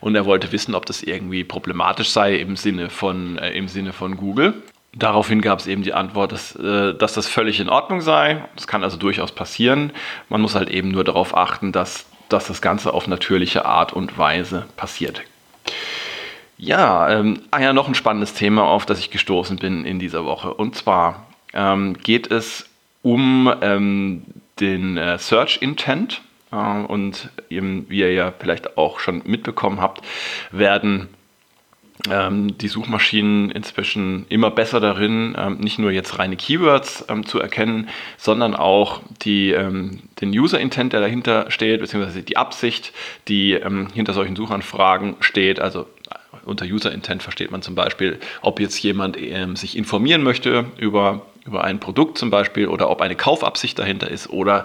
und 0.00 0.14
er 0.14 0.24
wollte 0.24 0.52
wissen, 0.52 0.74
ob 0.74 0.86
das 0.86 1.02
irgendwie 1.02 1.44
problematisch 1.44 2.10
sei 2.10 2.36
im 2.36 2.56
Sinne 2.56 2.88
von, 2.88 3.36
äh, 3.38 3.50
im 3.50 3.68
Sinne 3.68 3.92
von 3.92 4.16
Google. 4.16 4.54
Daraufhin 4.96 5.40
gab 5.40 5.58
es 5.58 5.66
eben 5.66 5.82
die 5.82 5.92
Antwort, 5.92 6.30
dass, 6.30 6.54
äh, 6.54 6.94
dass 6.94 7.14
das 7.14 7.26
völlig 7.26 7.58
in 7.58 7.68
Ordnung 7.68 8.00
sei. 8.00 8.44
Das 8.54 8.68
kann 8.68 8.84
also 8.84 8.96
durchaus 8.96 9.32
passieren. 9.32 9.92
Man 10.28 10.40
muss 10.40 10.54
halt 10.54 10.70
eben 10.70 10.92
nur 10.92 11.02
darauf 11.02 11.36
achten, 11.36 11.72
dass 11.72 12.06
dass 12.34 12.48
das 12.48 12.60
Ganze 12.60 12.92
auf 12.92 13.06
natürliche 13.06 13.64
Art 13.64 13.92
und 13.92 14.18
Weise 14.18 14.66
passiert. 14.76 15.22
Ja, 16.58 17.08
ähm, 17.08 17.40
ah 17.50 17.60
ja, 17.60 17.72
noch 17.72 17.88
ein 17.88 17.94
spannendes 17.94 18.34
Thema, 18.34 18.64
auf 18.64 18.86
das 18.86 18.98
ich 18.98 19.10
gestoßen 19.10 19.56
bin 19.58 19.84
in 19.84 19.98
dieser 19.98 20.24
Woche. 20.24 20.52
Und 20.52 20.74
zwar 20.74 21.26
ähm, 21.52 21.94
geht 21.94 22.30
es 22.30 22.68
um 23.02 23.52
ähm, 23.60 24.24
den 24.60 24.96
äh, 24.96 25.18
Search 25.18 25.58
Intent. 25.62 26.22
Äh, 26.50 26.56
und 26.56 27.30
eben, 27.50 27.86
wie 27.88 28.00
ihr 28.00 28.12
ja 28.12 28.32
vielleicht 28.36 28.76
auch 28.76 28.98
schon 28.98 29.22
mitbekommen 29.24 29.80
habt, 29.80 30.02
werden 30.50 31.08
ähm, 32.10 32.58
die 32.58 32.68
Suchmaschinen 32.68 33.50
inzwischen 33.50 34.26
immer 34.28 34.50
besser 34.50 34.80
darin, 34.80 35.36
ähm, 35.38 35.58
nicht 35.58 35.78
nur 35.78 35.90
jetzt 35.90 36.18
reine 36.18 36.36
Keywords 36.36 37.04
ähm, 37.08 37.24
zu 37.24 37.40
erkennen, 37.40 37.88
sondern 38.18 38.54
auch 38.54 39.00
die, 39.22 39.52
ähm, 39.52 40.00
den 40.20 40.30
User-Intent, 40.30 40.92
der 40.92 41.00
dahinter 41.00 41.50
steht, 41.50 41.80
beziehungsweise 41.80 42.22
die 42.22 42.36
Absicht, 42.36 42.92
die 43.28 43.52
ähm, 43.52 43.88
hinter 43.94 44.12
solchen 44.12 44.36
Suchanfragen 44.36 45.16
steht. 45.20 45.60
Also 45.60 45.82
äh, 46.10 46.36
unter 46.44 46.66
User-Intent 46.66 47.22
versteht 47.22 47.50
man 47.50 47.62
zum 47.62 47.74
Beispiel, 47.74 48.18
ob 48.42 48.60
jetzt 48.60 48.82
jemand 48.82 49.16
ähm, 49.16 49.56
sich 49.56 49.76
informieren 49.76 50.22
möchte 50.22 50.66
über 50.78 51.26
über 51.46 51.62
ein 51.62 51.78
Produkt 51.78 52.16
zum 52.16 52.30
Beispiel 52.30 52.68
oder 52.68 52.88
ob 52.88 53.02
eine 53.02 53.16
Kaufabsicht 53.16 53.78
dahinter 53.78 54.10
ist 54.10 54.30
oder 54.30 54.64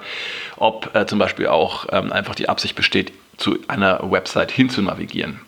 ob 0.56 0.96
äh, 0.96 1.06
zum 1.06 1.20
Beispiel 1.20 1.48
auch 1.48 1.86
einfach 1.90 2.36
die 2.36 2.48
Absicht 2.48 2.74
besteht, 2.74 3.12
zu 3.36 3.60
einer 3.68 4.10
Website 4.10 4.50
hin 4.50 4.70
zu 4.70 4.82
navigieren. 4.82 5.42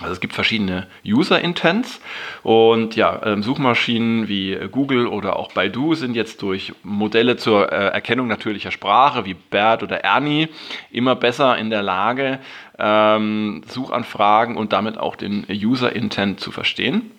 Also 0.00 0.12
es 0.12 0.20
gibt 0.20 0.32
verschiedene 0.32 0.86
User-Intents 1.04 2.00
und 2.44 2.94
ja, 2.94 3.20
ähm, 3.24 3.42
Suchmaschinen 3.42 4.28
wie 4.28 4.56
Google 4.70 5.08
oder 5.08 5.36
auch 5.36 5.52
Baidu 5.52 5.94
sind 5.94 6.14
jetzt 6.14 6.40
durch 6.42 6.72
Modelle 6.84 7.36
zur 7.36 7.72
äh, 7.72 7.88
Erkennung 7.88 8.28
natürlicher 8.28 8.70
Sprache 8.70 9.24
wie 9.24 9.34
BERT 9.34 9.82
oder 9.82 10.04
Ernie 10.04 10.48
immer 10.92 11.16
besser 11.16 11.58
in 11.58 11.70
der 11.70 11.82
Lage, 11.82 12.38
ähm, 12.78 13.62
Suchanfragen 13.66 14.56
und 14.56 14.72
damit 14.72 14.98
auch 14.98 15.16
den 15.16 15.44
User-Intent 15.50 16.38
zu 16.38 16.52
verstehen. 16.52 17.10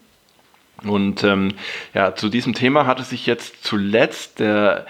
Und 0.85 1.23
ähm, 1.23 1.49
ja, 1.93 2.15
zu 2.15 2.29
diesem 2.29 2.53
Thema 2.53 2.85
hatte 2.85 3.03
sich 3.03 3.25
jetzt 3.25 3.63
zuletzt 3.63 4.39
der 4.39 4.85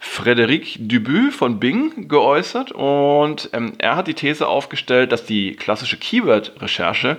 Frédéric 0.00 0.76
Dubu 0.78 1.30
von 1.30 1.58
Bing 1.58 2.08
geäußert 2.08 2.72
und 2.72 3.48
ähm, 3.52 3.72
er 3.78 3.96
hat 3.96 4.06
die 4.06 4.14
These 4.14 4.46
aufgestellt, 4.46 5.12
dass 5.12 5.24
die 5.24 5.56
klassische 5.56 5.96
Keyword-Recherche, 5.96 7.16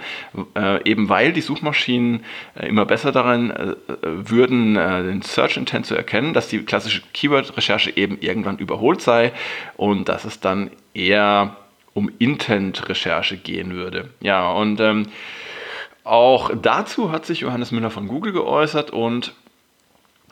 äh, 0.55 0.89
eben 0.89 1.10
weil 1.10 1.34
die 1.34 1.41
Suchmaschinen 1.41 2.24
äh, 2.55 2.67
immer 2.67 2.86
besser 2.86 3.12
darin 3.12 3.51
äh, 3.51 3.75
würden, 4.03 4.75
äh, 4.75 5.03
den 5.03 5.24
Search 5.24 5.58
Intent 5.58 5.88
zu 5.88 5.96
erkennen, 5.96 6.34
dass 6.34 6.48
die 6.48 6.60
klassische 6.60 7.01
Keyword-Recherche 7.13 7.98
eben 7.98 8.20
irgendwann 8.22 8.60
überholt 8.60 9.01
sei 9.01 9.34
und 9.77 10.08
dass 10.08 10.24
es 10.24 10.39
dann 10.39 10.70
eher 10.94 11.58
um 11.94 12.12
Intent-Recherche 12.20 13.38
gehen 13.38 13.74
würde. 13.74 14.10
Ja, 14.22 14.51
und 14.51 14.79
ähm, 14.79 15.08
auch 16.05 16.51
dazu 16.55 17.12
hat 17.12 17.25
sich 17.25 17.41
Johannes 17.41 17.71
Müller 17.71 17.89
von 17.89 18.07
Google 18.07 18.31
geäußert 18.31 18.91
und 18.91 19.33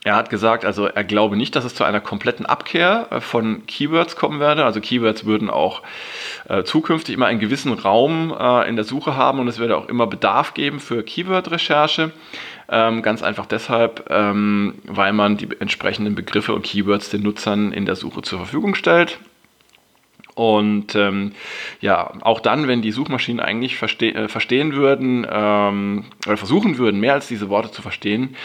er 0.05 0.15
hat 0.15 0.29
gesagt, 0.29 0.65
also 0.65 0.85
er 0.85 1.03
glaube 1.05 1.37
nicht, 1.37 1.55
dass 1.55 1.63
es 1.63 1.75
zu 1.75 1.85
einer 1.85 2.01
kompletten 2.01 2.45
Abkehr 2.45 3.07
äh, 3.09 3.21
von 3.21 3.65
Keywords 3.67 4.15
kommen 4.15 4.39
werde. 4.39 4.65
Also 4.65 4.81
Keywords 4.81 5.25
würden 5.25 5.49
auch 5.49 5.81
äh, 6.49 6.63
zukünftig 6.63 7.15
immer 7.15 7.27
einen 7.27 7.39
gewissen 7.39 7.71
Raum 7.71 8.35
äh, 8.37 8.67
in 8.67 8.75
der 8.75 8.83
Suche 8.83 9.15
haben 9.15 9.39
und 9.39 9.47
es 9.47 9.59
werde 9.59 9.77
auch 9.77 9.87
immer 9.87 10.05
Bedarf 10.05 10.53
geben 10.53 10.79
für 10.79 11.03
Keyword-Recherche. 11.03 12.11
Ähm, 12.69 13.01
ganz 13.01 13.23
einfach 13.23 13.45
deshalb, 13.45 14.09
ähm, 14.09 14.75
weil 14.85 15.13
man 15.13 15.37
die 15.37 15.49
entsprechenden 15.59 16.15
Begriffe 16.15 16.53
und 16.53 16.63
Keywords 16.63 17.09
den 17.09 17.23
Nutzern 17.23 17.71
in 17.71 17.85
der 17.85 17.95
Suche 17.95 18.21
zur 18.23 18.39
Verfügung 18.39 18.75
stellt. 18.75 19.19
Und 20.35 20.95
ähm, 20.95 21.33
ja, 21.79 22.11
auch 22.21 22.39
dann, 22.39 22.67
wenn 22.67 22.81
die 22.81 22.91
Suchmaschinen 22.91 23.39
eigentlich 23.39 23.77
verste 23.77 24.13
äh, 24.13 24.27
verstehen 24.27 24.73
würden 24.73 25.27
ähm, 25.29 26.05
oder 26.25 26.37
versuchen 26.37 26.77
würden, 26.77 26.99
mehr 26.99 27.13
als 27.13 27.27
diese 27.27 27.49
Worte 27.49 27.71
zu 27.71 27.81
verstehen, 27.81 28.35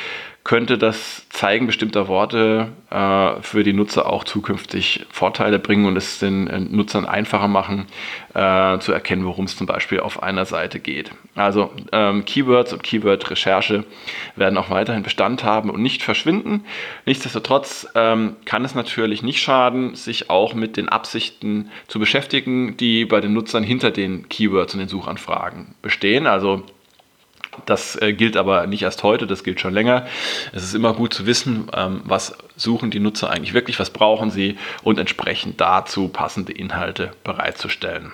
könnte 0.49 0.79
das 0.79 1.29
Zeigen 1.29 1.67
bestimmter 1.67 2.09
Worte 2.09 2.69
äh, 2.89 3.43
für 3.43 3.65
die 3.65 3.75
Nutzer 3.75 4.11
auch 4.11 4.25
zukünftig 4.25 5.05
Vorteile 5.11 5.59
bringen 5.59 5.85
und 5.85 5.95
es 5.95 6.21
den 6.21 6.47
äh, 6.47 6.59
Nutzern 6.59 7.05
einfacher 7.05 7.49
machen, 7.49 7.85
äh, 8.33 8.79
zu 8.79 8.93
erkennen, 8.93 9.27
worum 9.27 9.45
es 9.45 9.59
zum 9.59 9.67
Beispiel 9.67 10.01
auf 10.01 10.23
einer 10.23 10.47
Seite 10.47 10.81
geht. 10.81 11.11
Also 11.35 11.71
ähm, 11.93 12.25
Keywords 12.25 12.73
und 12.73 12.83
Keyword-Recherche 12.83 13.85
werden 14.37 14.57
auch 14.57 14.71
weiterhin 14.71 15.03
Bestand 15.03 15.45
haben 15.45 15.69
und 15.69 15.83
nicht 15.83 16.03
verschwinden. 16.03 16.65
Nichtsdestotrotz 17.05 17.87
ähm, 17.95 18.37
kann 18.47 18.65
es 18.65 18.75
natürlich 18.75 19.23
nicht 19.23 19.43
schaden, 19.43 19.97
sich 19.97 20.31
auch 20.31 20.55
mit 20.55 20.79
den 20.79 20.89
Absichten 20.89 21.69
zu 21.89 21.99
beschäftigen, 21.99 22.79
die 22.79 23.05
bei 23.05 23.21
den 23.21 23.35
Nutzern 23.35 23.65
hinter 23.65 23.91
den 23.91 24.31
Keywords 24.31 24.73
und 24.73 24.81
den 24.81 24.89
Suchanfragen 24.89 25.75
bestehen. 25.83 26.27
Also 26.27 26.65
das 27.67 28.01
äh, 28.01 28.13
gilt 28.13 28.37
aber 28.37 28.67
nicht 28.67 28.83
erst 28.83 29.03
heute, 29.03 29.27
das 29.27 29.45
gilt 29.45 29.61
schon 29.61 29.75
länger. 29.75 30.07
Es 30.53 30.63
ist 30.63 30.75
immer 30.75 30.95
gut 30.95 31.15
zu 31.15 31.27
wissen, 31.27 31.69
ähm, 31.75 32.03
was 32.05 32.37
suchen 32.57 32.91
die 32.91 33.01
Nutzer 33.01 33.31
eigentlich 33.31 33.55
wirklich, 33.55 33.79
was 33.79 33.91
brauchen 33.91 34.31
sie 34.31 34.59
und 34.83 34.99
entsprechend 34.99 35.61
dazu 35.61 36.09
passende 36.09 36.53
Inhalte 36.53 37.13
bereitzustellen. 37.25 38.13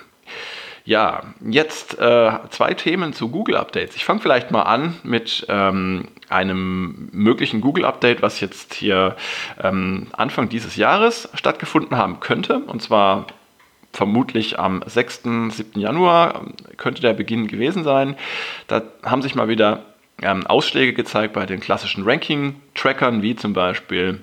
Ja, 0.87 1.23
jetzt 1.41 1.97
äh, 1.97 2.31
zwei 2.51 2.75
Themen 2.75 3.11
zu 3.13 3.29
Google 3.29 3.57
Updates. 3.57 3.95
Ich 3.95 4.05
fange 4.05 4.19
vielleicht 4.19 4.51
mal 4.51 4.61
an 4.61 4.93
mit 5.01 5.43
ähm, 5.49 6.09
einem 6.29 7.09
möglichen 7.11 7.59
Google 7.59 7.85
Update, 7.85 8.21
was 8.21 8.39
jetzt 8.39 8.75
hier 8.75 9.15
ähm, 9.61 10.07
Anfang 10.11 10.47
dieses 10.47 10.75
Jahres 10.75 11.27
stattgefunden 11.33 11.97
haben 11.97 12.19
könnte. 12.19 12.59
Und 12.59 12.83
zwar 12.83 13.25
vermutlich 13.95 14.59
am 14.59 14.83
6., 14.85 15.23
7. 15.23 15.79
Januar 15.79 16.45
könnte 16.77 17.01
der 17.01 17.13
Beginn 17.13 17.47
gewesen 17.47 17.83
sein. 17.83 18.15
Da 18.67 18.83
haben 19.03 19.21
sich 19.21 19.35
mal 19.35 19.47
wieder 19.47 19.85
ähm, 20.21 20.45
Ausschläge 20.45 20.93
gezeigt 20.93 21.33
bei 21.33 21.45
den 21.45 21.61
klassischen 21.61 22.03
Ranking-Trackern, 22.03 23.21
wie 23.21 23.35
zum 23.35 23.53
Beispiel 23.53 24.21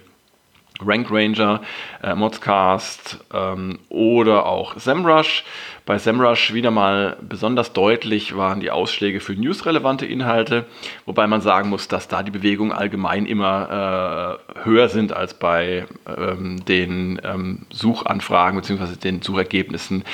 Rank 0.85 1.11
Ranger, 1.11 1.61
äh, 2.03 2.15
Modscast 2.15 3.19
ähm, 3.33 3.79
oder 3.89 4.47
auch 4.47 4.77
SEMrush. 4.77 5.45
Bei 5.85 5.99
SEMrush 5.99 6.53
wieder 6.53 6.71
mal 6.71 7.17
besonders 7.21 7.73
deutlich 7.73 8.37
waren 8.37 8.61
die 8.61 8.71
Ausschläge 8.71 9.19
für 9.19 9.33
newsrelevante 9.33 10.07
Inhalte, 10.07 10.67
wobei 11.07 11.27
man 11.27 11.41
sagen 11.41 11.71
muss, 11.71 11.89
dass 11.89 12.07
da 12.07 12.23
die 12.23 12.31
Bewegungen 12.31 12.73
allgemein 12.73 13.27
immer 13.27 14.39
äh, 14.55 14.65
höher 14.65 14.89
sind 14.89 15.13
als 15.13 15.35
bei 15.35 15.87
ähm, 16.07 16.65
den 16.65 17.21
ähm, 17.25 17.67
Suchanfragen 17.71 18.61
bzw. 18.61 18.97
den 18.97 19.23
Suchergebnissen 19.23 20.05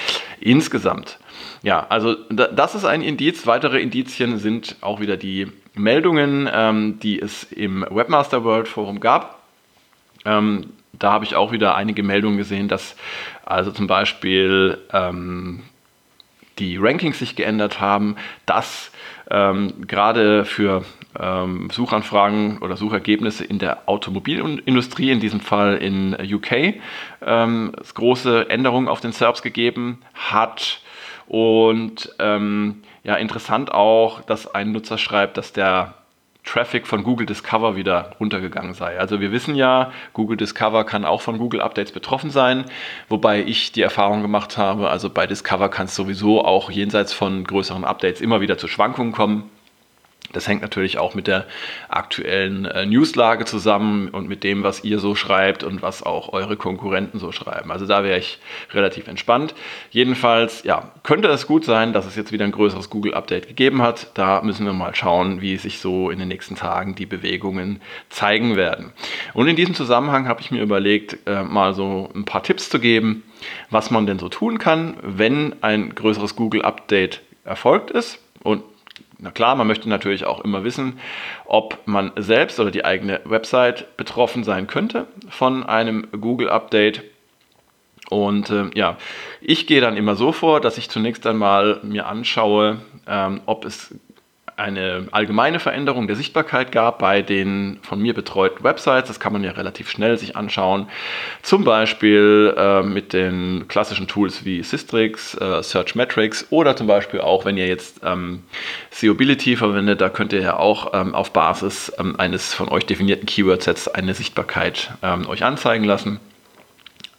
insgesamt. 0.40 1.18
Ja, 1.62 1.86
also 1.88 2.14
das 2.30 2.74
ist 2.74 2.84
ein 2.84 3.02
Indiz. 3.02 3.46
Weitere 3.46 3.80
Indizien 3.80 4.38
sind 4.38 4.76
auch 4.80 5.00
wieder 5.00 5.16
die 5.16 5.48
Meldungen, 5.74 6.48
ähm, 6.52 6.98
die 7.00 7.20
es 7.20 7.44
im 7.44 7.84
Webmaster 7.90 8.44
World 8.44 8.68
Forum 8.68 9.00
gab. 9.00 9.37
Ähm, 10.28 10.66
da 10.92 11.12
habe 11.12 11.24
ich 11.24 11.36
auch 11.36 11.52
wieder 11.52 11.74
einige 11.74 12.02
Meldungen 12.02 12.38
gesehen, 12.38 12.68
dass 12.68 12.96
also 13.44 13.70
zum 13.70 13.86
Beispiel 13.86 14.78
ähm, 14.92 15.62
die 16.58 16.76
Rankings 16.76 17.18
sich 17.18 17.36
geändert 17.36 17.80
haben, 17.80 18.16
dass 18.46 18.90
ähm, 19.30 19.86
gerade 19.86 20.44
für 20.44 20.84
ähm, 21.18 21.70
Suchanfragen 21.70 22.58
oder 22.58 22.76
Suchergebnisse 22.76 23.44
in 23.44 23.58
der 23.58 23.88
Automobilindustrie, 23.88 25.10
in 25.10 25.20
diesem 25.20 25.40
Fall 25.40 25.76
in 25.76 26.16
UK, 26.20 26.80
ähm, 27.24 27.72
große 27.94 28.50
Änderungen 28.50 28.88
auf 28.88 29.00
den 29.00 29.12
SERPs 29.12 29.42
gegeben 29.42 29.98
hat. 30.14 30.80
Und 31.26 32.10
ähm, 32.18 32.82
ja, 33.04 33.16
interessant 33.16 33.72
auch, 33.72 34.22
dass 34.22 34.52
ein 34.52 34.72
Nutzer 34.72 34.98
schreibt, 34.98 35.36
dass 35.36 35.52
der 35.52 35.94
Traffic 36.48 36.86
von 36.86 37.02
Google 37.02 37.26
Discover 37.26 37.76
wieder 37.76 38.12
runtergegangen 38.18 38.72
sei. 38.72 38.98
Also 38.98 39.20
wir 39.20 39.32
wissen 39.32 39.54
ja, 39.54 39.92
Google 40.14 40.38
Discover 40.38 40.84
kann 40.84 41.04
auch 41.04 41.20
von 41.20 41.36
Google 41.36 41.60
Updates 41.60 41.92
betroffen 41.92 42.30
sein, 42.30 42.64
wobei 43.10 43.42
ich 43.42 43.72
die 43.72 43.82
Erfahrung 43.82 44.22
gemacht 44.22 44.56
habe, 44.56 44.88
also 44.88 45.10
bei 45.10 45.26
Discover 45.26 45.68
kann 45.68 45.86
es 45.86 45.94
sowieso 45.94 46.42
auch 46.42 46.70
jenseits 46.70 47.12
von 47.12 47.44
größeren 47.44 47.84
Updates 47.84 48.22
immer 48.22 48.40
wieder 48.40 48.56
zu 48.56 48.66
Schwankungen 48.66 49.12
kommen. 49.12 49.50
Das 50.32 50.46
hängt 50.46 50.60
natürlich 50.60 50.98
auch 50.98 51.14
mit 51.14 51.26
der 51.26 51.46
aktuellen 51.88 52.66
äh, 52.66 52.84
Newslage 52.84 53.46
zusammen 53.46 54.08
und 54.08 54.28
mit 54.28 54.44
dem, 54.44 54.62
was 54.62 54.84
ihr 54.84 54.98
so 54.98 55.14
schreibt 55.14 55.64
und 55.64 55.80
was 55.80 56.02
auch 56.02 56.32
eure 56.32 56.56
Konkurrenten 56.56 57.18
so 57.18 57.32
schreiben. 57.32 57.72
Also 57.72 57.86
da 57.86 58.04
wäre 58.04 58.18
ich 58.18 58.38
relativ 58.72 59.08
entspannt. 59.08 59.54
Jedenfalls, 59.90 60.64
ja, 60.64 60.92
könnte 61.02 61.28
es 61.28 61.46
gut 61.46 61.64
sein, 61.64 61.94
dass 61.94 62.06
es 62.06 62.14
jetzt 62.14 62.30
wieder 62.30 62.44
ein 62.44 62.52
größeres 62.52 62.90
Google-Update 62.90 63.48
gegeben 63.48 63.80
hat. 63.80 64.10
Da 64.14 64.42
müssen 64.42 64.66
wir 64.66 64.74
mal 64.74 64.94
schauen, 64.94 65.40
wie 65.40 65.56
sich 65.56 65.78
so 65.78 66.10
in 66.10 66.18
den 66.18 66.28
nächsten 66.28 66.56
Tagen 66.56 66.94
die 66.94 67.06
Bewegungen 67.06 67.80
zeigen 68.10 68.56
werden. 68.56 68.92
Und 69.32 69.48
in 69.48 69.56
diesem 69.56 69.74
Zusammenhang 69.74 70.28
habe 70.28 70.42
ich 70.42 70.50
mir 70.50 70.62
überlegt, 70.62 71.18
äh, 71.26 71.42
mal 71.42 71.72
so 71.72 72.10
ein 72.14 72.26
paar 72.26 72.42
Tipps 72.42 72.68
zu 72.68 72.78
geben, 72.78 73.22
was 73.70 73.90
man 73.90 74.06
denn 74.06 74.18
so 74.18 74.28
tun 74.28 74.58
kann, 74.58 74.96
wenn 75.02 75.62
ein 75.62 75.94
größeres 75.94 76.36
Google-Update 76.36 77.22
erfolgt 77.44 77.90
ist. 77.90 78.20
Und 78.42 78.62
na 79.18 79.32
klar, 79.32 79.56
man 79.56 79.66
möchte 79.66 79.88
natürlich 79.88 80.24
auch 80.24 80.40
immer 80.40 80.62
wissen, 80.62 81.00
ob 81.44 81.78
man 81.86 82.12
selbst 82.16 82.60
oder 82.60 82.70
die 82.70 82.84
eigene 82.84 83.20
Website 83.24 83.96
betroffen 83.96 84.44
sein 84.44 84.68
könnte 84.68 85.06
von 85.28 85.64
einem 85.64 86.06
Google-Update. 86.12 87.02
Und 88.10 88.50
äh, 88.50 88.70
ja, 88.74 88.96
ich 89.40 89.66
gehe 89.66 89.80
dann 89.80 89.96
immer 89.96 90.14
so 90.14 90.32
vor, 90.32 90.60
dass 90.60 90.78
ich 90.78 90.88
zunächst 90.88 91.26
einmal 91.26 91.80
mir 91.82 92.06
anschaue, 92.06 92.78
ähm, 93.06 93.40
ob 93.44 93.64
es 93.64 93.94
eine 94.58 95.06
allgemeine 95.10 95.60
Veränderung 95.60 96.06
der 96.06 96.16
Sichtbarkeit 96.16 96.72
gab 96.72 96.98
bei 96.98 97.22
den 97.22 97.78
von 97.82 98.00
mir 98.00 98.14
betreuten 98.14 98.64
Websites. 98.64 99.08
Das 99.08 99.20
kann 99.20 99.32
man 99.32 99.44
ja 99.44 99.52
relativ 99.52 99.90
schnell 99.90 100.18
sich 100.18 100.36
anschauen. 100.36 100.88
Zum 101.42 101.64
Beispiel 101.64 102.54
äh, 102.56 102.82
mit 102.82 103.12
den 103.12 103.66
klassischen 103.68 104.08
Tools 104.08 104.44
wie 104.44 104.62
Systrix, 104.62 105.34
äh, 105.34 105.62
Searchmetrics 105.62 106.46
oder 106.50 106.76
zum 106.76 106.86
Beispiel 106.86 107.20
auch, 107.20 107.44
wenn 107.44 107.56
ihr 107.56 107.66
jetzt 107.66 108.00
ähm, 108.04 108.42
Seeability 108.90 109.56
verwendet, 109.56 110.00
da 110.00 110.08
könnt 110.08 110.32
ihr 110.32 110.40
ja 110.40 110.56
auch 110.56 110.92
ähm, 110.94 111.14
auf 111.14 111.32
Basis 111.32 111.92
ähm, 111.98 112.16
eines 112.18 112.54
von 112.54 112.68
euch 112.68 112.86
definierten 112.86 113.26
Keyword-Sets 113.26 113.88
eine 113.88 114.14
Sichtbarkeit 114.14 114.90
ähm, 115.02 115.28
euch 115.28 115.44
anzeigen 115.44 115.84
lassen. 115.84 116.20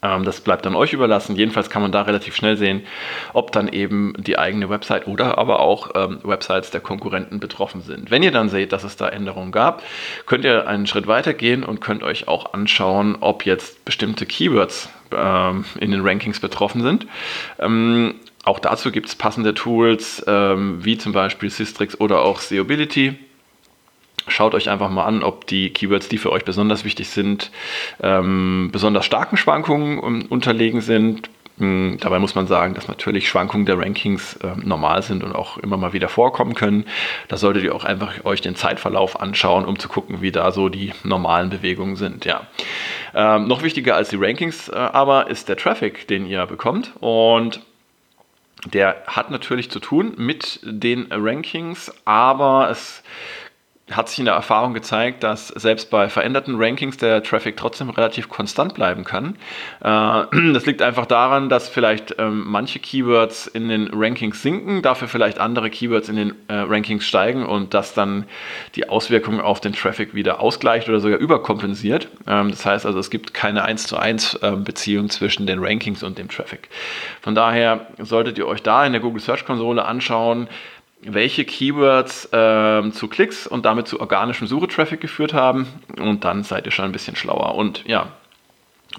Ähm, 0.01 0.23
das 0.23 0.41
bleibt 0.41 0.65
dann 0.65 0.75
euch 0.75 0.93
überlassen. 0.93 1.35
Jedenfalls 1.35 1.69
kann 1.69 1.81
man 1.81 1.91
da 1.91 2.03
relativ 2.03 2.35
schnell 2.35 2.57
sehen, 2.57 2.83
ob 3.33 3.51
dann 3.51 3.67
eben 3.67 4.13
die 4.17 4.37
eigene 4.37 4.69
Website 4.69 5.07
oder 5.07 5.37
aber 5.37 5.59
auch 5.59 5.91
ähm, 5.95 6.19
Websites 6.23 6.71
der 6.71 6.81
Konkurrenten 6.81 7.39
betroffen 7.39 7.81
sind. 7.81 8.11
Wenn 8.11 8.23
ihr 8.23 8.31
dann 8.31 8.49
seht, 8.49 8.71
dass 8.71 8.83
es 8.83 8.95
da 8.95 9.09
Änderungen 9.09 9.51
gab, 9.51 9.83
könnt 10.25 10.45
ihr 10.45 10.67
einen 10.67 10.87
Schritt 10.87 11.07
weiter 11.07 11.33
gehen 11.33 11.63
und 11.63 11.81
könnt 11.81 12.03
euch 12.03 12.27
auch 12.27 12.53
anschauen, 12.53 13.17
ob 13.19 13.45
jetzt 13.45 13.83
bestimmte 13.85 14.25
Keywords 14.25 14.89
ähm, 15.11 15.65
in 15.79 15.91
den 15.91 16.01
Rankings 16.01 16.39
betroffen 16.39 16.81
sind. 16.81 17.07
Ähm, 17.59 18.15
auch 18.45 18.59
dazu 18.59 18.91
gibt 18.91 19.07
es 19.07 19.15
passende 19.15 19.53
Tools, 19.53 20.23
ähm, 20.27 20.83
wie 20.83 20.97
zum 20.97 21.11
Beispiel 21.11 21.49
Systrix 21.49 21.99
oder 21.99 22.21
auch 22.21 22.39
Seeability 22.39 23.17
Schaut 24.29 24.53
euch 24.53 24.69
einfach 24.69 24.89
mal 24.89 25.05
an, 25.05 25.23
ob 25.23 25.47
die 25.47 25.71
Keywords, 25.71 26.09
die 26.09 26.17
für 26.17 26.31
euch 26.31 26.45
besonders 26.45 26.85
wichtig 26.85 27.09
sind, 27.09 27.51
ähm, 28.01 28.69
besonders 28.71 29.05
starken 29.05 29.37
Schwankungen 29.37 29.99
unterlegen 30.23 30.81
sind. 30.81 31.29
Hm, 31.59 31.97
dabei 31.99 32.19
muss 32.19 32.35
man 32.35 32.47
sagen, 32.47 32.73
dass 32.73 32.87
natürlich 32.87 33.27
Schwankungen 33.27 33.65
der 33.65 33.77
Rankings 33.77 34.37
äh, 34.37 34.55
normal 34.63 35.03
sind 35.03 35.23
und 35.23 35.35
auch 35.35 35.57
immer 35.57 35.75
mal 35.75 35.91
wieder 35.91 36.07
vorkommen 36.07 36.55
können. 36.55 36.85
Da 37.27 37.35
solltet 37.35 37.63
ihr 37.63 37.75
auch 37.75 37.83
einfach 37.83 38.23
euch 38.23 38.39
den 38.39 38.55
Zeitverlauf 38.55 39.19
anschauen, 39.19 39.65
um 39.65 39.77
zu 39.77 39.89
gucken, 39.89 40.21
wie 40.21 40.31
da 40.31 40.51
so 40.51 40.69
die 40.69 40.93
normalen 41.03 41.49
Bewegungen 41.49 41.97
sind. 41.97 42.23
Ja. 42.23 42.47
Ähm, 43.13 43.47
noch 43.47 43.61
wichtiger 43.61 43.95
als 43.95 44.09
die 44.09 44.15
Rankings 44.15 44.69
äh, 44.69 44.75
aber 44.75 45.29
ist 45.29 45.49
der 45.49 45.57
Traffic, 45.57 46.07
den 46.07 46.25
ihr 46.25 46.45
bekommt. 46.45 46.93
Und 47.01 47.59
der 48.73 49.03
hat 49.07 49.29
natürlich 49.29 49.69
zu 49.69 49.79
tun 49.79 50.13
mit 50.17 50.59
den 50.63 51.07
Rankings, 51.11 51.91
aber 52.05 52.69
es 52.69 53.03
hat 53.91 54.09
sich 54.09 54.19
in 54.19 54.25
der 54.25 54.33
Erfahrung 54.33 54.73
gezeigt, 54.73 55.23
dass 55.23 55.47
selbst 55.47 55.89
bei 55.89 56.09
veränderten 56.09 56.55
Rankings 56.57 56.97
der 56.97 57.23
Traffic 57.23 57.57
trotzdem 57.57 57.89
relativ 57.89 58.29
konstant 58.29 58.73
bleiben 58.73 59.03
kann. 59.03 59.35
Äh, 59.83 60.51
das 60.53 60.65
liegt 60.65 60.81
einfach 60.81 61.05
daran, 61.05 61.49
dass 61.49 61.69
vielleicht 61.69 62.15
ähm, 62.19 62.43
manche 62.47 62.79
Keywords 62.79 63.47
in 63.47 63.69
den 63.69 63.89
Rankings 63.93 64.41
sinken, 64.41 64.81
dafür 64.81 65.07
vielleicht 65.07 65.39
andere 65.39 65.69
Keywords 65.69 66.09
in 66.09 66.15
den 66.15 66.35
äh, 66.47 66.53
Rankings 66.53 67.05
steigen 67.05 67.45
und 67.45 67.73
das 67.73 67.93
dann 67.93 68.25
die 68.75 68.89
Auswirkungen 68.89 69.41
auf 69.41 69.59
den 69.59 69.73
Traffic 69.73 70.13
wieder 70.13 70.39
ausgleicht 70.39 70.89
oder 70.89 70.99
sogar 70.99 71.19
überkompensiert. 71.19 72.09
Ähm, 72.27 72.51
das 72.51 72.65
heißt 72.65 72.85
also, 72.85 72.99
es 72.99 73.09
gibt 73.09 73.33
keine 73.33 73.63
1 73.63 73.87
zu 73.87 73.97
1 73.97 74.39
ähm, 74.41 74.63
Beziehung 74.63 75.09
zwischen 75.09 75.47
den 75.47 75.59
Rankings 75.63 76.03
und 76.03 76.17
dem 76.17 76.29
Traffic. 76.29 76.69
Von 77.21 77.35
daher 77.35 77.87
solltet 77.99 78.37
ihr 78.37 78.47
euch 78.47 78.61
da 78.61 78.85
in 78.85 78.93
der 78.93 79.01
Google 79.01 79.21
Search 79.21 79.45
Konsole 79.45 79.85
anschauen, 79.85 80.47
welche 81.01 81.45
Keywords 81.45 82.25
äh, 82.33 82.91
zu 82.91 83.07
Klicks 83.07 83.47
und 83.47 83.65
damit 83.65 83.87
zu 83.87 83.99
organischem 83.99 84.47
Suchetraffic 84.47 84.99
geführt 84.99 85.33
haben 85.33 85.67
und 85.97 86.23
dann 86.25 86.43
seid 86.43 86.65
ihr 86.65 86.71
schon 86.71 86.85
ein 86.85 86.91
bisschen 86.91 87.15
schlauer. 87.15 87.55
Und 87.55 87.85
ja, 87.87 88.11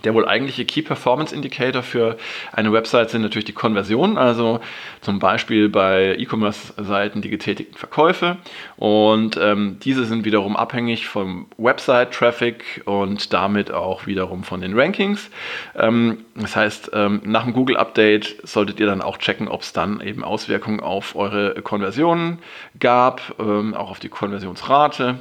der 0.04 0.14
wohl 0.14 0.26
eigentliche 0.26 0.64
Key 0.64 0.82
Performance 0.82 1.34
Indicator 1.34 1.82
für 1.82 2.16
eine 2.52 2.72
Website 2.72 3.10
sind 3.10 3.22
natürlich 3.22 3.44
die 3.44 3.52
Konversionen, 3.52 4.18
also 4.18 4.60
zum 5.00 5.18
Beispiel 5.18 5.68
bei 5.68 6.16
E-Commerce-Seiten 6.16 7.22
die 7.22 7.28
getätigten 7.28 7.76
Verkäufe. 7.76 8.36
Und 8.76 9.36
ähm, 9.36 9.78
diese 9.82 10.04
sind 10.04 10.24
wiederum 10.24 10.56
abhängig 10.56 11.08
vom 11.08 11.48
Website-Traffic 11.58 12.82
und 12.84 13.32
damit 13.32 13.72
auch 13.72 14.06
wiederum 14.06 14.44
von 14.44 14.60
den 14.60 14.78
Rankings. 14.78 15.28
Ähm, 15.76 16.18
das 16.36 16.54
heißt, 16.54 16.92
ähm, 16.94 17.20
nach 17.24 17.44
dem 17.44 17.52
Google-Update 17.52 18.48
solltet 18.48 18.78
ihr 18.80 18.86
dann 18.86 19.02
auch 19.02 19.18
checken, 19.18 19.48
ob 19.48 19.62
es 19.62 19.72
dann 19.72 20.00
eben 20.00 20.22
Auswirkungen 20.22 20.80
auf 20.80 21.16
eure 21.16 21.60
Konversionen 21.62 22.38
gab, 22.78 23.34
ähm, 23.40 23.74
auch 23.74 23.90
auf 23.90 23.98
die 23.98 24.08
Konversionsrate 24.08 25.18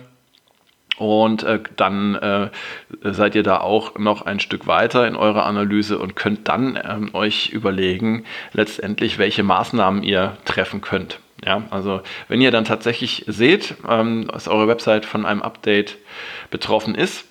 und 1.00 1.44
äh, 1.44 1.60
dann 1.76 2.16
äh, 2.16 2.50
seid 3.02 3.36
ihr 3.36 3.44
da 3.44 3.62
auch 3.62 3.98
noch 3.98 4.22
ein 4.22 4.40
Stück 4.40 4.68
weiter 4.68 5.08
in 5.08 5.16
eurer 5.16 5.46
Analyse 5.46 5.98
und 5.98 6.16
könnt 6.16 6.48
dann 6.48 6.78
ähm, 6.84 7.10
euch 7.14 7.50
überlegen, 7.50 8.26
letztendlich, 8.54 9.18
welche 9.18 9.44
Maßnahmen 9.44 10.04
ihr 10.04 10.38
treffen 10.46 10.82
könnt. 10.82 11.20
Ja, 11.46 11.64
also 11.70 12.02
wenn 12.28 12.42
ihr 12.42 12.52
dann 12.52 12.66
tatsächlich 12.66 13.24
seht, 13.28 13.76
ähm, 13.88 14.28
dass 14.28 14.50
eure 14.50 14.68
Website 14.68 15.06
von 15.06 15.26
einem 15.26 15.42
Update 15.42 15.98
betroffen 16.52 16.96
ist, 16.96 17.26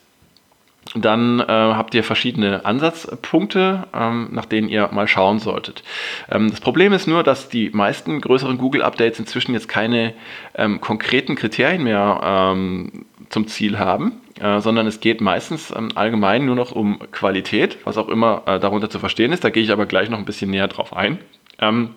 dann 0.94 1.40
äh, 1.40 1.44
habt 1.46 1.94
ihr 1.94 2.02
verschiedene 2.02 2.64
Ansatzpunkte, 2.64 3.84
ähm, 3.92 4.28
nach 4.32 4.46
denen 4.46 4.68
ihr 4.68 4.88
mal 4.92 5.06
schauen 5.06 5.38
solltet. 5.38 5.82
Ähm, 6.30 6.50
das 6.50 6.60
Problem 6.60 6.92
ist 6.92 7.06
nur, 7.06 7.22
dass 7.22 7.48
die 7.48 7.70
meisten 7.70 8.20
größeren 8.20 8.56
Google-Updates 8.56 9.18
inzwischen 9.18 9.52
jetzt 9.52 9.68
keine 9.68 10.14
ähm, 10.54 10.80
konkreten 10.80 11.34
Kriterien 11.34 11.82
mehr 11.82 12.20
ähm, 12.22 13.04
zum 13.28 13.46
Ziel 13.46 13.78
haben, 13.78 14.20
äh, 14.40 14.60
sondern 14.60 14.86
es 14.86 15.00
geht 15.00 15.20
meistens 15.20 15.72
ähm, 15.76 15.90
allgemein 15.94 16.44
nur 16.46 16.56
noch 16.56 16.72
um 16.72 16.98
Qualität, 17.12 17.78
was 17.84 17.98
auch 17.98 18.08
immer 18.08 18.42
äh, 18.46 18.58
darunter 18.58 18.90
zu 18.90 18.98
verstehen 18.98 19.32
ist. 19.32 19.44
Da 19.44 19.50
gehe 19.50 19.62
ich 19.62 19.70
aber 19.70 19.86
gleich 19.86 20.08
noch 20.08 20.18
ein 20.18 20.24
bisschen 20.24 20.50
näher 20.50 20.68
drauf 20.68 20.96
ein. 20.96 21.18
Ähm, 21.58 21.94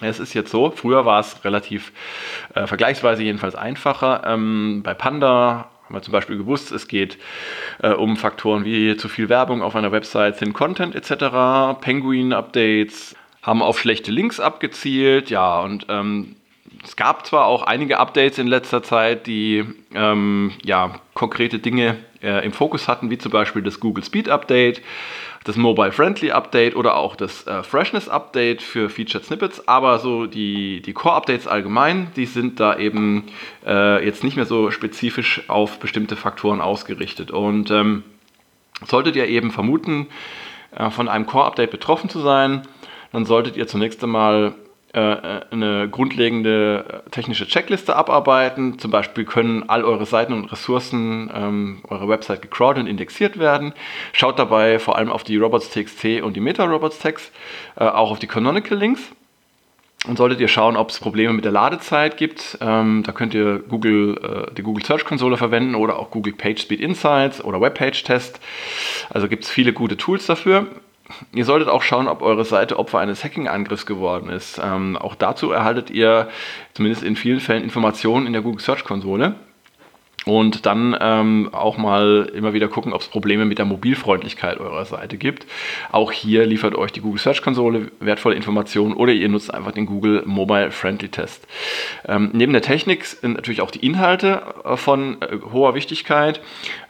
es 0.00 0.18
ist 0.18 0.34
jetzt 0.34 0.50
so, 0.50 0.70
früher 0.70 1.06
war 1.06 1.20
es 1.20 1.44
relativ 1.44 1.92
äh, 2.54 2.66
vergleichsweise 2.66 3.22
jedenfalls 3.22 3.54
einfacher. 3.54 4.22
Ähm, 4.26 4.82
bei 4.82 4.92
Panda 4.92 5.70
haben 5.84 5.94
wir 5.94 6.02
zum 6.02 6.12
Beispiel 6.12 6.36
gewusst, 6.36 6.72
es 6.72 6.88
geht 6.88 7.18
äh, 7.82 7.90
um 7.90 8.16
Faktoren 8.16 8.64
wie 8.64 8.96
zu 8.96 9.08
viel 9.08 9.28
Werbung 9.28 9.62
auf 9.62 9.76
einer 9.76 9.92
Website, 9.92 10.38
Thin 10.38 10.52
Content 10.52 10.94
etc., 10.94 11.80
Penguin-Updates, 11.80 13.14
haben 13.42 13.62
auf 13.62 13.78
schlechte 13.78 14.10
Links 14.10 14.40
abgezielt, 14.40 15.30
ja, 15.30 15.60
und 15.60 15.86
ähm, 15.90 16.36
es 16.84 16.96
gab 16.96 17.26
zwar 17.26 17.46
auch 17.46 17.62
einige 17.62 17.98
Updates 17.98 18.38
in 18.38 18.46
letzter 18.46 18.82
Zeit, 18.82 19.26
die 19.26 19.64
ähm, 19.94 20.52
ja, 20.64 21.00
konkrete 21.14 21.58
Dinge 21.58 21.96
äh, 22.22 22.44
im 22.44 22.52
Fokus 22.52 22.88
hatten, 22.88 23.10
wie 23.10 23.18
zum 23.18 23.32
Beispiel 23.32 23.62
das 23.62 23.80
Google 23.80 24.04
Speed 24.04 24.28
Update, 24.28 24.82
das 25.44 25.56
Mobile 25.56 25.92
Friendly 25.92 26.30
Update 26.30 26.74
oder 26.74 26.96
auch 26.96 27.16
das 27.16 27.46
äh, 27.46 27.62
Freshness 27.62 28.08
Update 28.08 28.62
für 28.62 28.88
Featured 28.88 29.24
Snippets, 29.24 29.68
aber 29.68 29.98
so 29.98 30.26
die, 30.26 30.80
die 30.82 30.92
Core 30.92 31.16
Updates 31.16 31.46
allgemein, 31.46 32.08
die 32.16 32.26
sind 32.26 32.60
da 32.60 32.76
eben 32.76 33.24
äh, 33.66 34.04
jetzt 34.04 34.24
nicht 34.24 34.36
mehr 34.36 34.46
so 34.46 34.70
spezifisch 34.70 35.42
auf 35.48 35.78
bestimmte 35.78 36.16
Faktoren 36.16 36.60
ausgerichtet. 36.60 37.30
Und 37.30 37.70
ähm, 37.70 38.04
solltet 38.86 39.16
ihr 39.16 39.28
eben 39.28 39.50
vermuten, 39.50 40.06
äh, 40.74 40.90
von 40.90 41.08
einem 41.08 41.26
Core 41.26 41.46
Update 41.46 41.70
betroffen 41.70 42.08
zu 42.08 42.20
sein, 42.20 42.62
dann 43.12 43.26
solltet 43.26 43.56
ihr 43.56 43.66
zunächst 43.68 44.02
einmal 44.02 44.54
eine 44.98 45.88
grundlegende 45.88 47.02
äh, 47.06 47.10
technische 47.10 47.46
Checkliste 47.46 47.96
abarbeiten. 47.96 48.78
Zum 48.78 48.90
Beispiel 48.90 49.24
können 49.24 49.68
all 49.68 49.84
eure 49.84 50.06
Seiten 50.06 50.32
und 50.32 50.50
Ressourcen 50.52 51.30
ähm, 51.34 51.82
eurer 51.88 52.08
Website 52.08 52.42
gecrawled 52.42 52.78
und 52.78 52.86
indexiert 52.86 53.38
werden. 53.38 53.74
Schaut 54.12 54.38
dabei 54.38 54.78
vor 54.78 54.96
allem 54.96 55.10
auf 55.10 55.24
die 55.24 55.36
Robots.txt 55.36 56.22
und 56.22 56.34
die 56.34 56.40
Meta-Robots-Tags, 56.40 57.32
äh, 57.76 57.84
auch 57.84 58.10
auf 58.10 58.18
die 58.18 58.26
Canonical 58.26 58.78
Links. 58.78 59.02
und 60.06 60.18
solltet 60.18 60.40
ihr 60.40 60.48
schauen, 60.48 60.76
ob 60.76 60.90
es 60.90 61.00
Probleme 61.00 61.32
mit 61.32 61.44
der 61.44 61.52
Ladezeit 61.52 62.16
gibt. 62.16 62.58
Ähm, 62.60 63.02
da 63.06 63.12
könnt 63.12 63.34
ihr 63.34 63.60
Google, 63.60 64.46
äh, 64.50 64.54
die 64.54 64.62
Google 64.62 64.84
Search 64.84 65.04
Konsole 65.04 65.36
verwenden 65.36 65.74
oder 65.74 65.98
auch 65.98 66.10
Google 66.10 66.34
PageSpeed 66.34 66.80
Insights 66.80 67.42
oder 67.42 67.60
Webpage 67.60 68.04
Test. 68.04 68.38
Also 69.10 69.28
gibt 69.28 69.44
es 69.44 69.50
viele 69.50 69.72
gute 69.72 69.96
Tools 69.96 70.26
dafür. 70.26 70.66
Ihr 71.32 71.44
solltet 71.44 71.68
auch 71.68 71.82
schauen, 71.82 72.08
ob 72.08 72.22
eure 72.22 72.44
Seite 72.44 72.78
Opfer 72.78 72.98
eines 72.98 73.24
Hacking-Angriffs 73.24 73.84
geworden 73.84 74.30
ist. 74.30 74.58
Ähm, 74.62 74.96
auch 74.96 75.14
dazu 75.14 75.52
erhaltet 75.52 75.90
ihr 75.90 76.28
zumindest 76.72 77.02
in 77.02 77.16
vielen 77.16 77.40
Fällen 77.40 77.62
Informationen 77.62 78.26
in 78.26 78.32
der 78.32 78.42
Google 78.42 78.60
Search 78.60 78.84
Konsole 78.84 79.34
und 80.24 80.64
dann 80.64 80.96
ähm, 80.98 81.50
auch 81.52 81.76
mal 81.76 82.30
immer 82.34 82.54
wieder 82.54 82.68
gucken, 82.68 82.92
ob 82.92 83.02
es 83.02 83.08
Probleme 83.08 83.44
mit 83.44 83.58
der 83.58 83.66
Mobilfreundlichkeit 83.66 84.58
eurer 84.58 84.84
Seite 84.84 85.18
gibt. 85.18 85.46
Auch 85.92 86.12
hier 86.12 86.46
liefert 86.46 86.74
euch 86.74 86.92
die 86.92 87.00
Google 87.00 87.20
Search 87.20 87.42
Konsole 87.42 87.90
wertvolle 88.00 88.34
Informationen 88.34 88.94
oder 88.94 89.12
ihr 89.12 89.28
nutzt 89.28 89.52
einfach 89.52 89.72
den 89.72 89.86
Google 89.86 90.22
Mobile 90.24 90.70
Friendly 90.70 91.08
Test. 91.08 91.46
Ähm, 92.06 92.30
neben 92.32 92.52
der 92.52 92.62
Technik 92.62 93.04
sind 93.04 93.34
natürlich 93.34 93.60
auch 93.60 93.70
die 93.70 93.84
Inhalte 93.84 94.42
äh, 94.64 94.76
von 94.76 95.20
äh, 95.20 95.38
hoher 95.52 95.74
Wichtigkeit, 95.74 96.40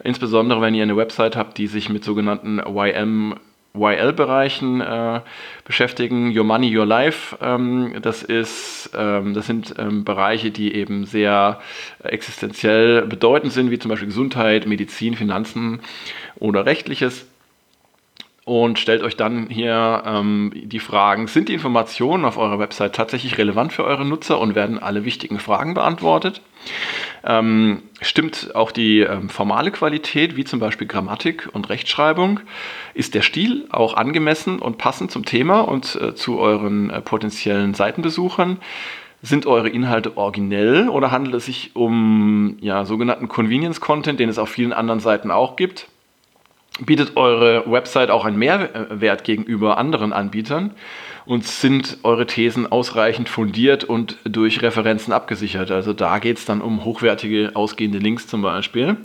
insbesondere 0.03 0.61
wenn 0.61 0.75
ihr 0.75 0.85
eine 0.85 0.97
Website 0.97 1.37
habt, 1.37 1.59
die 1.59 1.67
sich 1.67 1.89
mit 1.89 2.05
sogenannten 2.05 2.61
YM 2.61 3.35
YL-Bereichen 3.75 4.81
äh, 4.81 5.21
beschäftigen. 5.65 6.37
Your 6.37 6.45
Money, 6.45 6.77
Your 6.77 6.87
Life, 6.87 7.37
ähm, 7.41 7.97
das, 8.01 8.23
ist, 8.23 8.91
ähm, 8.97 9.35
das 9.35 9.47
sind 9.47 9.75
ähm, 9.79 10.05
Bereiche, 10.05 10.51
die 10.51 10.75
eben 10.75 11.07
sehr 11.07 11.61
existenziell 12.03 13.03
bedeutend 13.03 13.53
sind, 13.53 13.71
wie 13.71 13.79
zum 13.79 13.89
Beispiel 13.89 14.09
Gesundheit, 14.09 14.67
Medizin, 14.67 15.17
Finanzen 15.17 15.81
oder 16.37 16.67
Rechtliches 16.67 17.27
und 18.45 18.79
stellt 18.79 19.03
euch 19.03 19.17
dann 19.17 19.49
hier 19.49 20.03
ähm, 20.05 20.53
die 20.55 20.79
Fragen, 20.79 21.29
sind 21.29 21.49
die 21.49 21.55
Informationen 21.55 22.27
auf 22.27 22.37
eurer 22.37 22.59
Website 22.59 22.95
tatsächlich 22.95 23.39
relevant 23.39 23.73
für 23.73 23.85
eure 23.85 24.05
Nutzer 24.05 24.39
und 24.39 24.55
werden 24.55 24.79
alle 24.79 25.07
wichtigen 25.07 25.39
Fragen 25.39 25.73
beantwortet? 25.73 26.43
Ähm, 27.25 27.83
stimmt 28.03 28.55
auch 28.55 28.71
die 28.71 29.01
ähm, 29.01 29.31
formale 29.31 29.71
Qualität, 29.71 30.37
wie 30.37 30.45
zum 30.45 30.61
Beispiel 30.61 30.87
Grammatik 30.87 31.49
und 31.53 31.71
Rechtschreibung? 31.71 32.41
Ist 32.93 33.15
der 33.15 33.23
Stil 33.23 33.67
auch 33.71 33.95
angemessen 33.95 34.59
und 34.59 34.77
passend 34.77 35.11
zum 35.11 35.25
Thema 35.25 35.61
und 35.61 35.97
äh, 35.97 36.15
zu 36.15 36.39
euren 36.39 36.91
äh, 36.91 37.01
potenziellen 37.01 37.73
Seitenbesuchern? 37.73 38.59
Sind 39.23 39.47
eure 39.47 39.71
Inhalte 39.71 40.19
originell 40.19 40.91
oder 40.91 41.11
handelt 41.11 41.37
es 41.37 41.47
sich 41.47 41.71
um 41.75 42.59
ja, 42.61 42.85
sogenannten 42.85 43.27
Convenience-Content, 43.27 44.21
den 44.21 44.29
es 44.29 44.37
auf 44.37 44.51
vielen 44.51 44.75
anderen 44.75 45.01
Seiten 45.01 45.31
auch 45.31 45.57
gibt? 45.57 45.89
Bietet 46.81 47.17
eure 47.17 47.71
Website 47.71 48.11
auch 48.11 48.25
einen 48.25 48.39
Mehrwert 48.39 49.25
gegenüber 49.25 49.79
anderen 49.79 50.13
Anbietern 50.13 50.73
und 51.27 51.45
sind 51.45 51.99
eure 52.03 52.27
Thesen 52.27 52.71
ausreichend 52.71 53.29
fundiert 53.29 53.85
und 53.85 54.19
durch 54.25 54.63
Referenzen 54.63 55.13
abgesichert. 55.13 55.71
Also 55.71 55.93
da 55.93 56.19
geht 56.19 56.39
es 56.39 56.45
dann 56.45 56.61
um 56.61 56.85
hochwertige 56.85 57.53
ausgehende 57.55 57.99
Links 57.99 58.27
zum 58.27 58.43
Beispiel. 58.43 58.97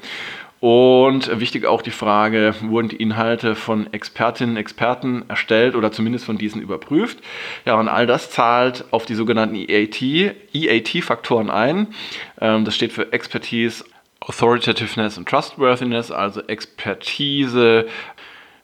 Und 0.59 1.39
wichtig 1.39 1.65
auch 1.65 1.81
die 1.81 1.91
Frage, 1.91 2.53
wurden 2.61 2.89
die 2.89 2.97
Inhalte 2.97 3.55
von 3.55 3.93
Expertinnen, 3.93 4.57
Experten 4.57 5.23
erstellt 5.29 5.73
oder 5.73 5.93
zumindest 5.93 6.25
von 6.25 6.37
diesen 6.37 6.61
überprüft? 6.61 7.19
Ja, 7.65 7.79
und 7.79 7.87
all 7.87 8.05
das 8.05 8.29
zahlt 8.29 8.83
auf 8.91 9.05
die 9.05 9.15
sogenannten 9.15 9.55
EAT, 9.55 10.01
EAT-Faktoren 10.53 11.49
ein. 11.49 11.87
Ähm, 12.41 12.65
das 12.65 12.75
steht 12.75 12.91
für 12.91 13.13
Expertise, 13.13 13.85
Authoritativeness 14.29 15.17
und 15.17 15.27
Trustworthiness, 15.27 16.11
also 16.11 16.41
Expertise, 16.41 17.87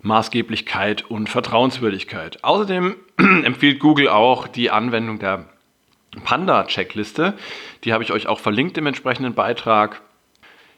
Maßgeblichkeit 0.02 1.10
und 1.10 1.28
Vertrauenswürdigkeit. 1.28 2.44
Außerdem 2.44 2.96
empfiehlt 3.18 3.80
Google 3.80 4.10
auch 4.10 4.48
die 4.48 4.70
Anwendung 4.70 5.18
der 5.18 5.46
Panda-Checkliste. 6.24 7.34
Die 7.84 7.94
habe 7.94 8.04
ich 8.04 8.12
euch 8.12 8.28
auch 8.28 8.40
verlinkt 8.40 8.78
im 8.78 8.86
entsprechenden 8.86 9.34
Beitrag. 9.34 10.02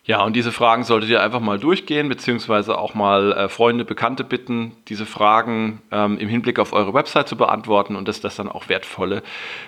Ja, 0.05 0.23
und 0.23 0.37
diese 0.37 0.53
Fragen 0.53 0.85
solltet 0.85 1.09
ihr 1.09 1.21
einfach 1.21 1.41
mal 1.41 1.59
durchgehen, 1.59 2.07
beziehungsweise 2.07 2.77
auch 2.77 2.93
mal 2.93 3.33
äh, 3.33 3.49
Freunde, 3.49 3.83
Bekannte 3.83 4.23
bitten, 4.23 4.71
diese 4.87 5.05
Fragen 5.05 5.81
ähm, 5.91 6.17
im 6.17 6.29
Hinblick 6.29 6.59
auf 6.59 6.71
eure 6.71 6.93
Website 6.93 7.27
zu 7.27 7.35
beantworten 7.35 7.97
und 7.97 8.07
das, 8.07 8.21
das 8.21 8.37
dann 8.37 8.47
auch 8.47 8.69
wertvolle 8.69 9.21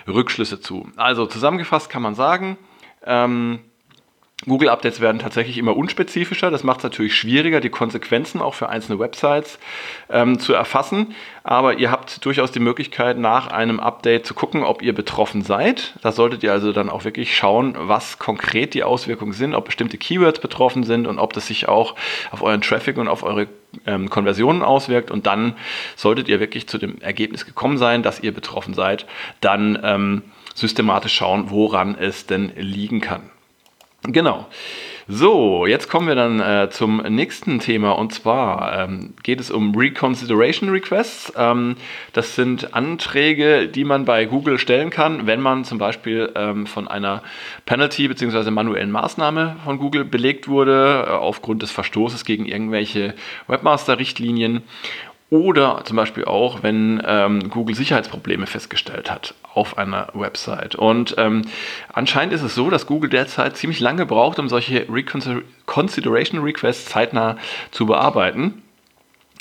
Rückschlüsse 0.08 0.62
zu. 0.62 0.88
Also 0.96 1.26
zusammengefasst 1.26 1.90
kann 1.90 2.00
man 2.00 2.14
sagen, 2.14 2.56
ähm, 3.04 3.60
Google-Updates 4.46 5.00
werden 5.00 5.18
tatsächlich 5.18 5.58
immer 5.58 5.76
unspezifischer. 5.76 6.50
Das 6.50 6.64
macht 6.64 6.78
es 6.78 6.84
natürlich 6.84 7.14
schwieriger, 7.14 7.60
die 7.60 7.68
Konsequenzen 7.68 8.40
auch 8.40 8.54
für 8.54 8.70
einzelne 8.70 8.98
Websites 8.98 9.58
ähm, 10.08 10.38
zu 10.38 10.54
erfassen. 10.54 11.14
Aber 11.44 11.74
ihr 11.74 11.90
habt 11.90 12.24
durchaus 12.24 12.50
die 12.50 12.58
Möglichkeit, 12.58 13.18
nach 13.18 13.48
einem 13.48 13.80
Update 13.80 14.24
zu 14.24 14.32
gucken, 14.32 14.64
ob 14.64 14.80
ihr 14.80 14.94
betroffen 14.94 15.42
seid. 15.42 15.94
Da 16.00 16.10
solltet 16.10 16.42
ihr 16.42 16.52
also 16.52 16.72
dann 16.72 16.88
auch 16.88 17.04
wirklich 17.04 17.36
schauen, 17.36 17.74
was 17.78 18.18
konkret 18.18 18.72
die 18.72 18.82
Auswirkungen 18.82 19.34
sind, 19.34 19.54
ob 19.54 19.66
bestimmte 19.66 19.98
Keywords 19.98 20.40
betroffen 20.40 20.84
sind 20.84 21.06
und 21.06 21.18
ob 21.18 21.34
das 21.34 21.46
sich 21.46 21.68
auch 21.68 21.94
auf 22.30 22.42
euren 22.42 22.62
Traffic 22.62 22.96
und 22.96 23.08
auf 23.08 23.22
eure 23.22 23.46
ähm, 23.86 24.08
Konversionen 24.08 24.62
auswirkt. 24.62 25.10
Und 25.10 25.26
dann 25.26 25.54
solltet 25.96 26.28
ihr 26.28 26.40
wirklich 26.40 26.66
zu 26.66 26.78
dem 26.78 26.98
Ergebnis 27.02 27.44
gekommen 27.44 27.76
sein, 27.76 28.02
dass 28.02 28.20
ihr 28.20 28.32
betroffen 28.32 28.72
seid, 28.72 29.04
dann 29.42 29.78
ähm, 29.82 30.22
systematisch 30.54 31.12
schauen, 31.12 31.50
woran 31.50 31.94
es 31.94 32.24
denn 32.24 32.52
liegen 32.56 33.02
kann. 33.02 33.30
Genau. 34.02 34.46
So, 35.12 35.66
jetzt 35.66 35.90
kommen 35.90 36.06
wir 36.06 36.14
dann 36.14 36.40
äh, 36.40 36.70
zum 36.70 36.98
nächsten 36.98 37.58
Thema 37.58 37.92
und 37.92 38.14
zwar 38.14 38.84
ähm, 38.84 39.12
geht 39.24 39.40
es 39.40 39.50
um 39.50 39.74
Reconsideration 39.74 40.70
Requests. 40.70 41.32
Ähm, 41.36 41.76
das 42.12 42.36
sind 42.36 42.74
Anträge, 42.74 43.66
die 43.66 43.82
man 43.82 44.04
bei 44.04 44.24
Google 44.24 44.58
stellen 44.58 44.90
kann, 44.90 45.26
wenn 45.26 45.40
man 45.40 45.64
zum 45.64 45.78
Beispiel 45.78 46.32
ähm, 46.36 46.66
von 46.66 46.86
einer 46.86 47.24
Penalty 47.66 48.06
bzw. 48.06 48.50
manuellen 48.52 48.92
Maßnahme 48.92 49.56
von 49.64 49.78
Google 49.78 50.04
belegt 50.04 50.46
wurde, 50.46 51.06
äh, 51.08 51.10
aufgrund 51.10 51.62
des 51.62 51.72
Verstoßes 51.72 52.24
gegen 52.24 52.46
irgendwelche 52.46 53.14
Webmaster-Richtlinien 53.48 54.62
oder 55.30 55.82
zum 55.84 55.96
Beispiel 55.96 56.24
auch, 56.24 56.62
wenn 56.62 57.00
ähm, 57.06 57.50
Google 57.50 57.76
Sicherheitsprobleme 57.76 58.46
festgestellt 58.46 59.10
hat 59.10 59.34
auf 59.54 59.78
einer 59.78 60.08
Website. 60.12 60.74
Und 60.74 61.14
ähm, 61.18 61.42
anscheinend 61.92 62.34
ist 62.34 62.42
es 62.42 62.54
so, 62.54 62.68
dass 62.68 62.86
Google 62.86 63.10
derzeit 63.10 63.56
ziemlich 63.56 63.80
lange 63.80 64.06
braucht, 64.06 64.38
um 64.38 64.48
solche 64.48 64.86
Reconsideration 64.88 66.42
Requests 66.42 66.86
zeitnah 66.86 67.36
zu 67.70 67.86
bearbeiten. 67.86 68.62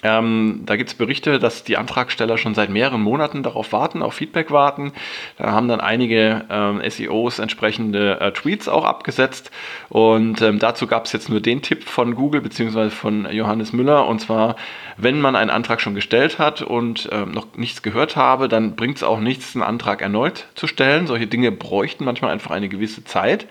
Ähm, 0.02 0.62
da 0.66 0.78
gibt 0.78 0.90
es 0.90 0.96
Berichte, 0.96 1.40
dass 1.40 1.66
die 1.66 1.76
Antragsteller 1.76 2.38
schon 2.38 2.56
seit 2.56 2.70
mehreren 2.70 3.02
Monaten 3.02 3.44
darauf 3.44 3.74
warten, 3.74 4.02
auf 4.02 4.14
Feedback 4.14 4.50
warten. 4.50 4.94
Da 5.38 5.52
haben 5.52 5.68
dann 5.68 5.82
einige 5.82 6.46
ähm, 6.50 6.82
SEOs 6.88 7.40
entsprechende 7.40 8.18
äh, 8.22 8.32
Tweets 8.32 8.70
auch 8.70 8.86
abgesetzt. 8.86 9.52
Und 9.90 10.42
ähm, 10.42 10.58
dazu 10.58 10.88
gab 10.88 11.06
es 11.06 11.12
jetzt 11.12 11.28
nur 11.28 11.42
den 11.42 11.62
Tipp 11.62 11.84
von 11.84 12.16
Google 12.16 12.40
bzw. 12.40 12.92
von 12.92 13.30
Johannes 13.30 13.74
Müller. 13.74 14.08
Und 14.08 14.20
zwar, 14.20 14.56
wenn 14.96 15.20
man 15.20 15.36
einen 15.36 15.50
Antrag 15.50 15.82
schon 15.82 15.96
gestellt 15.96 16.40
hat 16.40 16.62
und 16.62 17.10
ähm, 17.12 17.32
noch 17.32 17.48
nichts 17.58 17.82
gehört 17.82 18.16
habe, 18.16 18.48
dann 18.48 18.78
bringt 18.78 18.98
es 18.98 19.04
auch 19.04 19.20
nichts, 19.20 19.54
einen 19.54 19.64
Antrag 19.64 20.02
erneut 20.02 20.48
zu 20.56 20.68
stellen. 20.68 21.08
Solche 21.08 21.28
Dinge 21.28 21.52
bräuchten 21.52 22.06
manchmal 22.06 22.32
einfach 22.32 22.52
eine 22.52 22.70
gewisse 22.70 23.04
Zeit. 23.04 23.48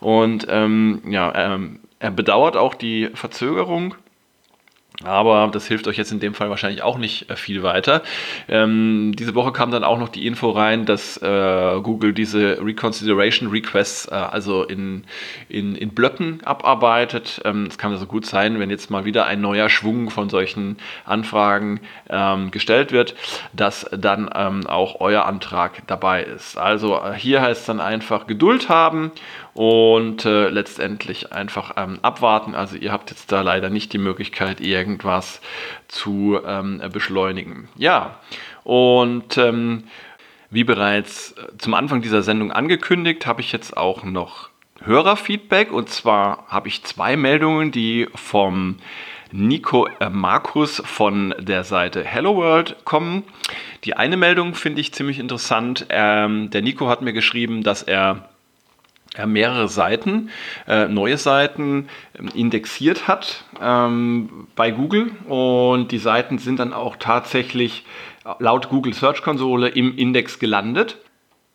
Und 0.00 0.48
ähm, 0.50 1.02
ja, 1.08 1.32
ähm, 1.36 1.78
er 2.00 2.10
bedauert 2.10 2.56
auch 2.56 2.74
die 2.74 3.10
Verzögerung 3.14 3.94
aber 5.04 5.50
das 5.52 5.66
hilft 5.66 5.86
euch 5.88 5.96
jetzt 5.96 6.12
in 6.12 6.20
dem 6.20 6.34
Fall 6.34 6.50
wahrscheinlich 6.50 6.82
auch 6.82 6.98
nicht 6.98 7.30
äh, 7.30 7.36
viel 7.36 7.62
weiter. 7.62 8.02
Ähm, 8.48 9.14
diese 9.16 9.34
Woche 9.34 9.52
kam 9.52 9.70
dann 9.70 9.84
auch 9.84 9.98
noch 9.98 10.08
die 10.08 10.26
Info 10.26 10.50
rein, 10.50 10.84
dass 10.84 11.16
äh, 11.18 11.80
Google 11.82 12.12
diese 12.12 12.58
Reconsideration 12.62 13.50
Requests 13.50 14.06
äh, 14.06 14.14
also 14.14 14.64
in, 14.64 15.04
in, 15.48 15.74
in 15.74 15.90
Blöcken 15.90 16.42
abarbeitet. 16.44 17.40
Ähm, 17.44 17.66
es 17.66 17.78
kann 17.78 17.92
also 17.92 18.06
gut 18.06 18.26
sein, 18.26 18.58
wenn 18.58 18.70
jetzt 18.70 18.90
mal 18.90 19.04
wieder 19.04 19.26
ein 19.26 19.40
neuer 19.40 19.68
Schwung 19.68 20.10
von 20.10 20.28
solchen 20.28 20.76
Anfragen 21.04 21.80
ähm, 22.08 22.50
gestellt 22.50 22.92
wird, 22.92 23.14
dass 23.52 23.88
dann 23.90 24.30
ähm, 24.34 24.66
auch 24.66 25.00
euer 25.00 25.24
Antrag 25.26 25.86
dabei 25.86 26.22
ist. 26.22 26.56
Also 26.56 26.96
äh, 26.96 27.14
hier 27.14 27.42
heißt 27.42 27.60
es 27.60 27.66
dann 27.66 27.80
einfach 27.80 28.26
Geduld 28.26 28.68
haben 28.68 29.12
und 29.54 30.24
äh, 30.24 30.48
letztendlich 30.48 31.32
einfach 31.32 31.74
ähm, 31.76 31.98
abwarten. 32.02 32.54
Also 32.54 32.76
ihr 32.76 32.92
habt 32.92 33.10
jetzt 33.10 33.30
da 33.32 33.42
leider 33.42 33.70
nicht 33.70 33.92
die 33.92 33.98
Möglichkeit, 33.98 34.60
irgendwas 34.60 35.40
zu 35.88 36.38
ähm, 36.46 36.82
beschleunigen. 36.92 37.68
Ja, 37.76 38.18
und 38.64 39.36
ähm, 39.38 39.84
wie 40.50 40.64
bereits 40.64 41.32
äh, 41.32 41.56
zum 41.58 41.74
Anfang 41.74 42.02
dieser 42.02 42.22
Sendung 42.22 42.52
angekündigt, 42.52 43.26
habe 43.26 43.40
ich 43.40 43.52
jetzt 43.52 43.76
auch 43.76 44.04
noch 44.04 44.48
Hörerfeedback 44.82 45.70
und 45.70 45.88
zwar 45.90 46.46
habe 46.48 46.68
ich 46.68 46.82
zwei 46.84 47.16
Meldungen, 47.16 47.70
die 47.70 48.08
vom 48.14 48.78
Nico 49.30 49.86
äh, 50.00 50.10
Markus 50.10 50.82
von 50.84 51.34
der 51.38 51.64
Seite 51.64 52.04
Hello 52.04 52.36
World 52.36 52.76
kommen. 52.84 53.24
Die 53.84 53.94
eine 53.94 54.16
Meldung 54.16 54.54
finde 54.54 54.80
ich 54.80 54.92
ziemlich 54.92 55.18
interessant. 55.18 55.86
Ähm, 55.88 56.50
der 56.50 56.62
Nico 56.62 56.88
hat 56.88 57.02
mir 57.02 57.12
geschrieben, 57.12 57.62
dass 57.62 57.82
er 57.82 57.92
er 57.92 58.28
mehrere 59.26 59.68
Seiten, 59.68 60.30
äh, 60.66 60.88
neue 60.88 61.18
Seiten 61.18 61.88
ähm, 62.18 62.28
indexiert 62.34 63.08
hat 63.08 63.44
ähm, 63.60 64.48
bei 64.56 64.70
Google 64.70 65.10
und 65.28 65.92
die 65.92 65.98
Seiten 65.98 66.38
sind 66.38 66.58
dann 66.58 66.72
auch 66.72 66.96
tatsächlich 66.96 67.84
laut 68.38 68.68
Google 68.68 68.94
Search 68.94 69.22
Konsole 69.22 69.68
im 69.68 69.96
Index 69.96 70.38
gelandet. 70.38 70.98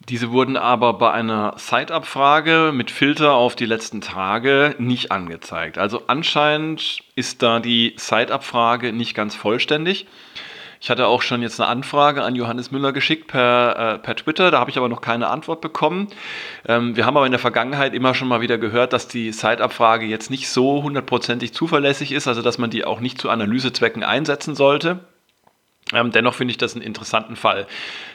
Diese 0.10 0.32
wurden 0.32 0.56
aber 0.56 0.94
bei 0.94 1.12
einer 1.12 1.56
Site-Abfrage 1.58 2.72
mit 2.74 2.92
Filter 2.92 3.34
auf 3.34 3.56
die 3.56 3.66
letzten 3.66 4.00
Tage 4.00 4.76
nicht 4.78 5.12
angezeigt. 5.12 5.78
Also 5.78 6.04
anscheinend 6.08 7.00
ist 7.16 7.42
da 7.44 7.60
die 7.60 7.94
Site-Abfrage 7.98 8.94
nicht 8.94 9.16
ganz 9.16 9.36
vollständig. 9.36 10.08
Ich 10.80 10.90
hatte 10.90 11.08
auch 11.08 11.22
schon 11.22 11.42
jetzt 11.42 11.60
eine 11.60 11.70
Anfrage 11.70 12.24
an 12.24 12.36
Johannes 12.36 12.72
Müller 12.72 12.92
geschickt 12.92 13.28
per, 13.28 13.96
äh, 13.96 13.98
per 14.00 14.16
Twitter, 14.16 14.52
da 14.52 14.60
habe 14.60 14.70
ich 14.70 14.78
aber 14.78 14.90
noch 14.90 15.02
keine 15.02 15.28
Antwort 15.28 15.62
bekommen. 15.62 16.08
Ähm, 16.68 16.96
wir 16.96 17.06
haben 17.06 17.18
aber 17.18 17.26
in 17.26 17.32
der 17.32 17.40
Vergangenheit 17.40 17.94
immer 17.94 18.14
schon 18.14 18.28
mal 18.28 18.42
wieder 18.42 18.58
gehört, 18.58 18.94
dass 18.94 19.08
die 19.08 19.32
Site-Abfrage 19.32 20.06
jetzt 20.06 20.30
nicht 20.30 20.50
so 20.50 20.84
hundertprozentig 20.84 21.54
zuverlässig 21.54 22.12
ist, 22.12 22.28
also 22.28 22.42
dass 22.42 22.58
man 22.58 22.70
die 22.70 22.86
auch 22.86 23.00
nicht 23.00 23.20
zu 23.20 23.30
Analysezwecken 23.30 24.04
einsetzen 24.04 24.56
sollte. 24.56 25.00
Ähm, 25.94 26.12
dennoch 26.12 26.34
finde 26.34 26.52
ich 26.52 26.58
das 26.58 26.76
einen 26.76 26.84
interessanten 26.84 27.38
Fall. 27.38 27.66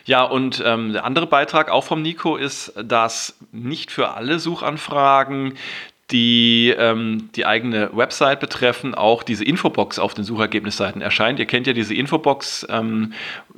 Ja, 0.05 0.25
und 0.25 0.63
ähm, 0.65 0.93
der 0.93 1.05
andere 1.05 1.27
Beitrag 1.27 1.71
auch 1.71 1.85
vom 1.85 2.03
Nico 2.03 2.37
ist, 2.37 2.75
dass 2.77 3.39
nicht 3.51 3.91
für 3.91 4.11
alle 4.11 4.39
Suchanfragen 4.39 5.55
die 6.13 6.75
ähm, 6.79 7.31
die 7.35 7.47
eigene 7.47 7.91
Website 7.93 8.41
betreffen, 8.41 8.95
auch 8.95 9.23
diese 9.23 9.45
Infobox 9.45 9.99
auf 9.99 10.15
den 10.15 10.25
Suchergebnisseiten 10.25 11.01
erscheint. 11.01 11.39
Ihr 11.39 11.47
kennt 11.47 11.67
ja 11.67 11.73
diese 11.73 11.95
Infobox, 11.95 12.67
ähm, 12.71 13.13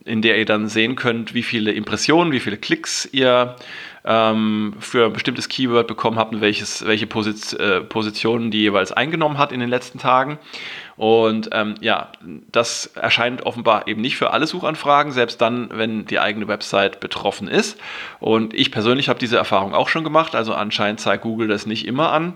in 0.05 0.23
der 0.23 0.38
ihr 0.38 0.47
dann 0.47 0.69
sehen 0.69 0.97
könnt, 0.97 1.35
wie 1.35 1.43
viele 1.43 1.73
Impressionen, 1.73 2.33
wie 2.33 2.40
viele 2.40 2.57
Klicks 2.57 3.09
ihr 3.12 3.57
ähm, 4.05 4.75
für 4.81 5.07
ein 5.07 5.12
bestimmtes 5.12 5.49
Keyword 5.49 5.87
bekommen 5.87 6.19
habt 6.19 6.35
und 6.35 6.40
welches, 6.40 6.85
welche 6.87 7.07
Posit 7.07 7.55
äh, 7.55 7.81
Positionen 7.81 8.51
die 8.51 8.61
jeweils 8.61 8.93
eingenommen 8.93 9.38
hat 9.38 9.51
in 9.51 9.61
den 9.61 9.71
letzten 9.71 9.99
Tagen. 9.99 10.38
Und 10.97 11.49
ähm, 11.53 11.75
ja, 11.81 12.12
das 12.53 12.87
erscheint 12.95 13.43
offenbar 13.47 13.88
eben 13.88 14.01
nicht 14.01 14.17
für 14.17 14.31
alle 14.33 14.47
Suchanfragen, 14.47 15.11
selbst 15.11 15.40
dann, 15.40 15.71
wenn 15.73 16.05
die 16.05 16.21
eigene 16.21 16.47
Website 16.47 17.01
betroffen 17.01 17.49
ist. 17.49 17.81
Und 18.21 18.55
ich 18.55 18.71
persönlich 18.71 19.09
habe 19.09 19.19
diese 19.19 19.38
Erfahrung 19.38 19.75
auch 19.75 19.88
schon 19.88 20.05
gemacht. 20.05 20.35
Also 20.35 20.55
anscheinend 20.55 21.01
zeigt 21.01 21.23
Google 21.23 21.49
das 21.49 21.67
nicht 21.67 21.87
immer 21.87 22.12
an. 22.12 22.35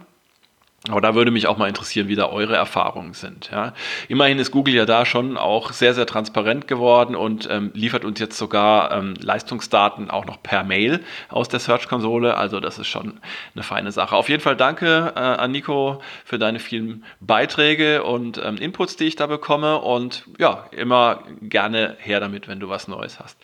Aber 0.87 1.01
da 1.01 1.17
würde 1.17 1.33
mich 1.33 1.49
auch 1.49 1.59
mal 1.59 1.67
interessieren, 1.67 2.07
wie 2.07 2.15
da 2.15 2.29
eure 2.29 2.55
Erfahrungen 2.55 3.13
sind. 3.13 3.51
Ja. 3.51 3.75
Immerhin 4.07 4.39
ist 4.39 4.53
Google 4.53 4.75
ja 4.75 4.87
da 4.87 5.05
schon 5.05 5.37
auch 5.37 5.73
sehr, 5.73 5.93
sehr 5.93 6.07
transparent 6.07 6.69
geworden 6.69 7.17
und 7.17 7.49
ähm, 7.51 7.73
liefert 7.75 8.05
uns 8.05 8.21
jetzt 8.21 8.39
sogar 8.39 8.93
ähm, 8.93 9.15
Leistungsdaten 9.21 10.09
auch 10.09 10.25
noch 10.25 10.41
per 10.41 10.63
Mail 10.63 11.01
aus 11.31 11.49
der 11.49 11.59
Search-Konsole. 11.59 12.37
Also 12.37 12.61
das 12.61 12.79
ist 12.79 12.87
schon 12.87 13.21
eine 13.57 13.65
feine 13.65 13.91
Sache. 13.91 14.15
Auf 14.15 14.29
jeden 14.29 14.41
Fall 14.41 14.55
danke 14.55 15.15
äh, 15.17 15.19
an 15.19 15.51
Nico 15.51 16.01
für 16.25 16.39
deine 16.39 16.61
vielen 16.61 17.05
Beiträge 17.21 18.05
und 18.05 18.41
ähm, 18.43 18.57
Inputs, 18.57 18.95
die 18.95 19.05
ich 19.05 19.17
da 19.17 19.27
bekomme. 19.27 19.79
Und 19.81 20.27
ja, 20.39 20.67
immer 20.71 21.25
gerne 21.43 21.97
her 21.99 22.21
damit, 22.21 22.47
wenn 22.47 22.61
du 22.61 22.69
was 22.69 22.87
Neues 22.87 23.19
hast. 23.19 23.37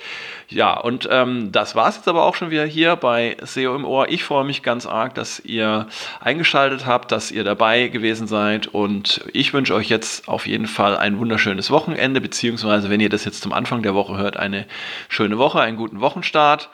Ja, 0.49 0.79
und 0.79 1.09
ähm, 1.11 1.51
das 1.51 1.75
war 1.75 1.89
es 1.89 1.97
jetzt 1.97 2.07
aber 2.07 2.25
auch 2.25 2.37
schon 2.37 2.51
wieder 2.51 2.65
hier 2.65 2.95
bei 2.95 3.37
SEO 3.43 3.75
im 3.75 3.85
Ohr. 3.85 4.09
Ich 4.09 4.23
freue 4.23 4.45
mich 4.45 4.63
ganz 4.63 4.87
arg, 4.87 5.17
dass 5.17 5.41
ihr 5.41 5.89
eingeschaltet 6.21 6.87
habt, 6.87 7.11
dass 7.11 7.24
dass 7.25 7.31
ihr 7.31 7.43
dabei 7.43 7.89
gewesen 7.89 8.27
seid 8.27 8.67
und 8.67 9.25
ich 9.33 9.55
wünsche 9.55 9.75
euch 9.75 9.89
jetzt 9.89 10.29
auf 10.29 10.47
jeden 10.47 10.67
Fall 10.67 10.95
ein 10.95 11.19
wunderschönes 11.19 11.71
Wochenende, 11.71 12.21
beziehungsweise 12.21 12.91
wenn 12.91 13.01
ihr 13.01 13.09
das 13.09 13.25
jetzt 13.25 13.41
zum 13.41 13.55
Anfang 13.55 13.83
der 13.83 13.95
Woche 13.95 14.19
hört, 14.19 14.37
eine 14.37 14.67
schöne 15.09 15.39
Woche, 15.39 15.59
einen 15.59 15.79
guten 15.79 16.03
Wochenstart. 16.03 16.69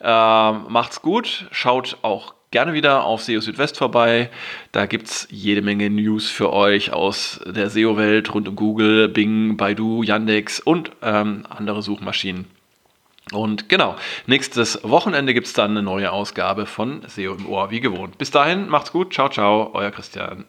Äh, 0.00 0.52
macht's 0.52 1.00
gut, 1.00 1.46
schaut 1.52 1.98
auch 2.02 2.34
gerne 2.50 2.72
wieder 2.72 3.04
auf 3.04 3.22
SEO 3.22 3.40
Südwest 3.40 3.78
vorbei. 3.78 4.30
Da 4.72 4.86
gibt 4.86 5.06
es 5.06 5.28
jede 5.30 5.62
Menge 5.62 5.88
News 5.90 6.28
für 6.28 6.52
euch 6.52 6.92
aus 6.92 7.40
der 7.46 7.70
SEO-Welt 7.70 8.34
rund 8.34 8.48
um 8.48 8.56
Google, 8.56 9.08
Bing, 9.08 9.56
Baidu, 9.56 10.02
Yandex 10.02 10.58
und 10.58 10.90
ähm, 11.02 11.46
andere 11.48 11.82
Suchmaschinen. 11.82 12.46
Und 13.34 13.68
genau, 13.68 13.96
nächstes 14.26 14.80
Wochenende 14.82 15.34
gibt 15.34 15.46
es 15.46 15.52
dann 15.52 15.72
eine 15.72 15.82
neue 15.82 16.12
Ausgabe 16.12 16.66
von 16.66 17.02
SEO 17.06 17.34
im 17.34 17.46
Ohr, 17.46 17.70
wie 17.70 17.80
gewohnt. 17.80 18.18
Bis 18.18 18.30
dahin, 18.30 18.68
macht's 18.68 18.92
gut, 18.92 19.12
ciao, 19.12 19.28
ciao, 19.28 19.70
euer 19.74 19.90
Christian. 19.90 20.44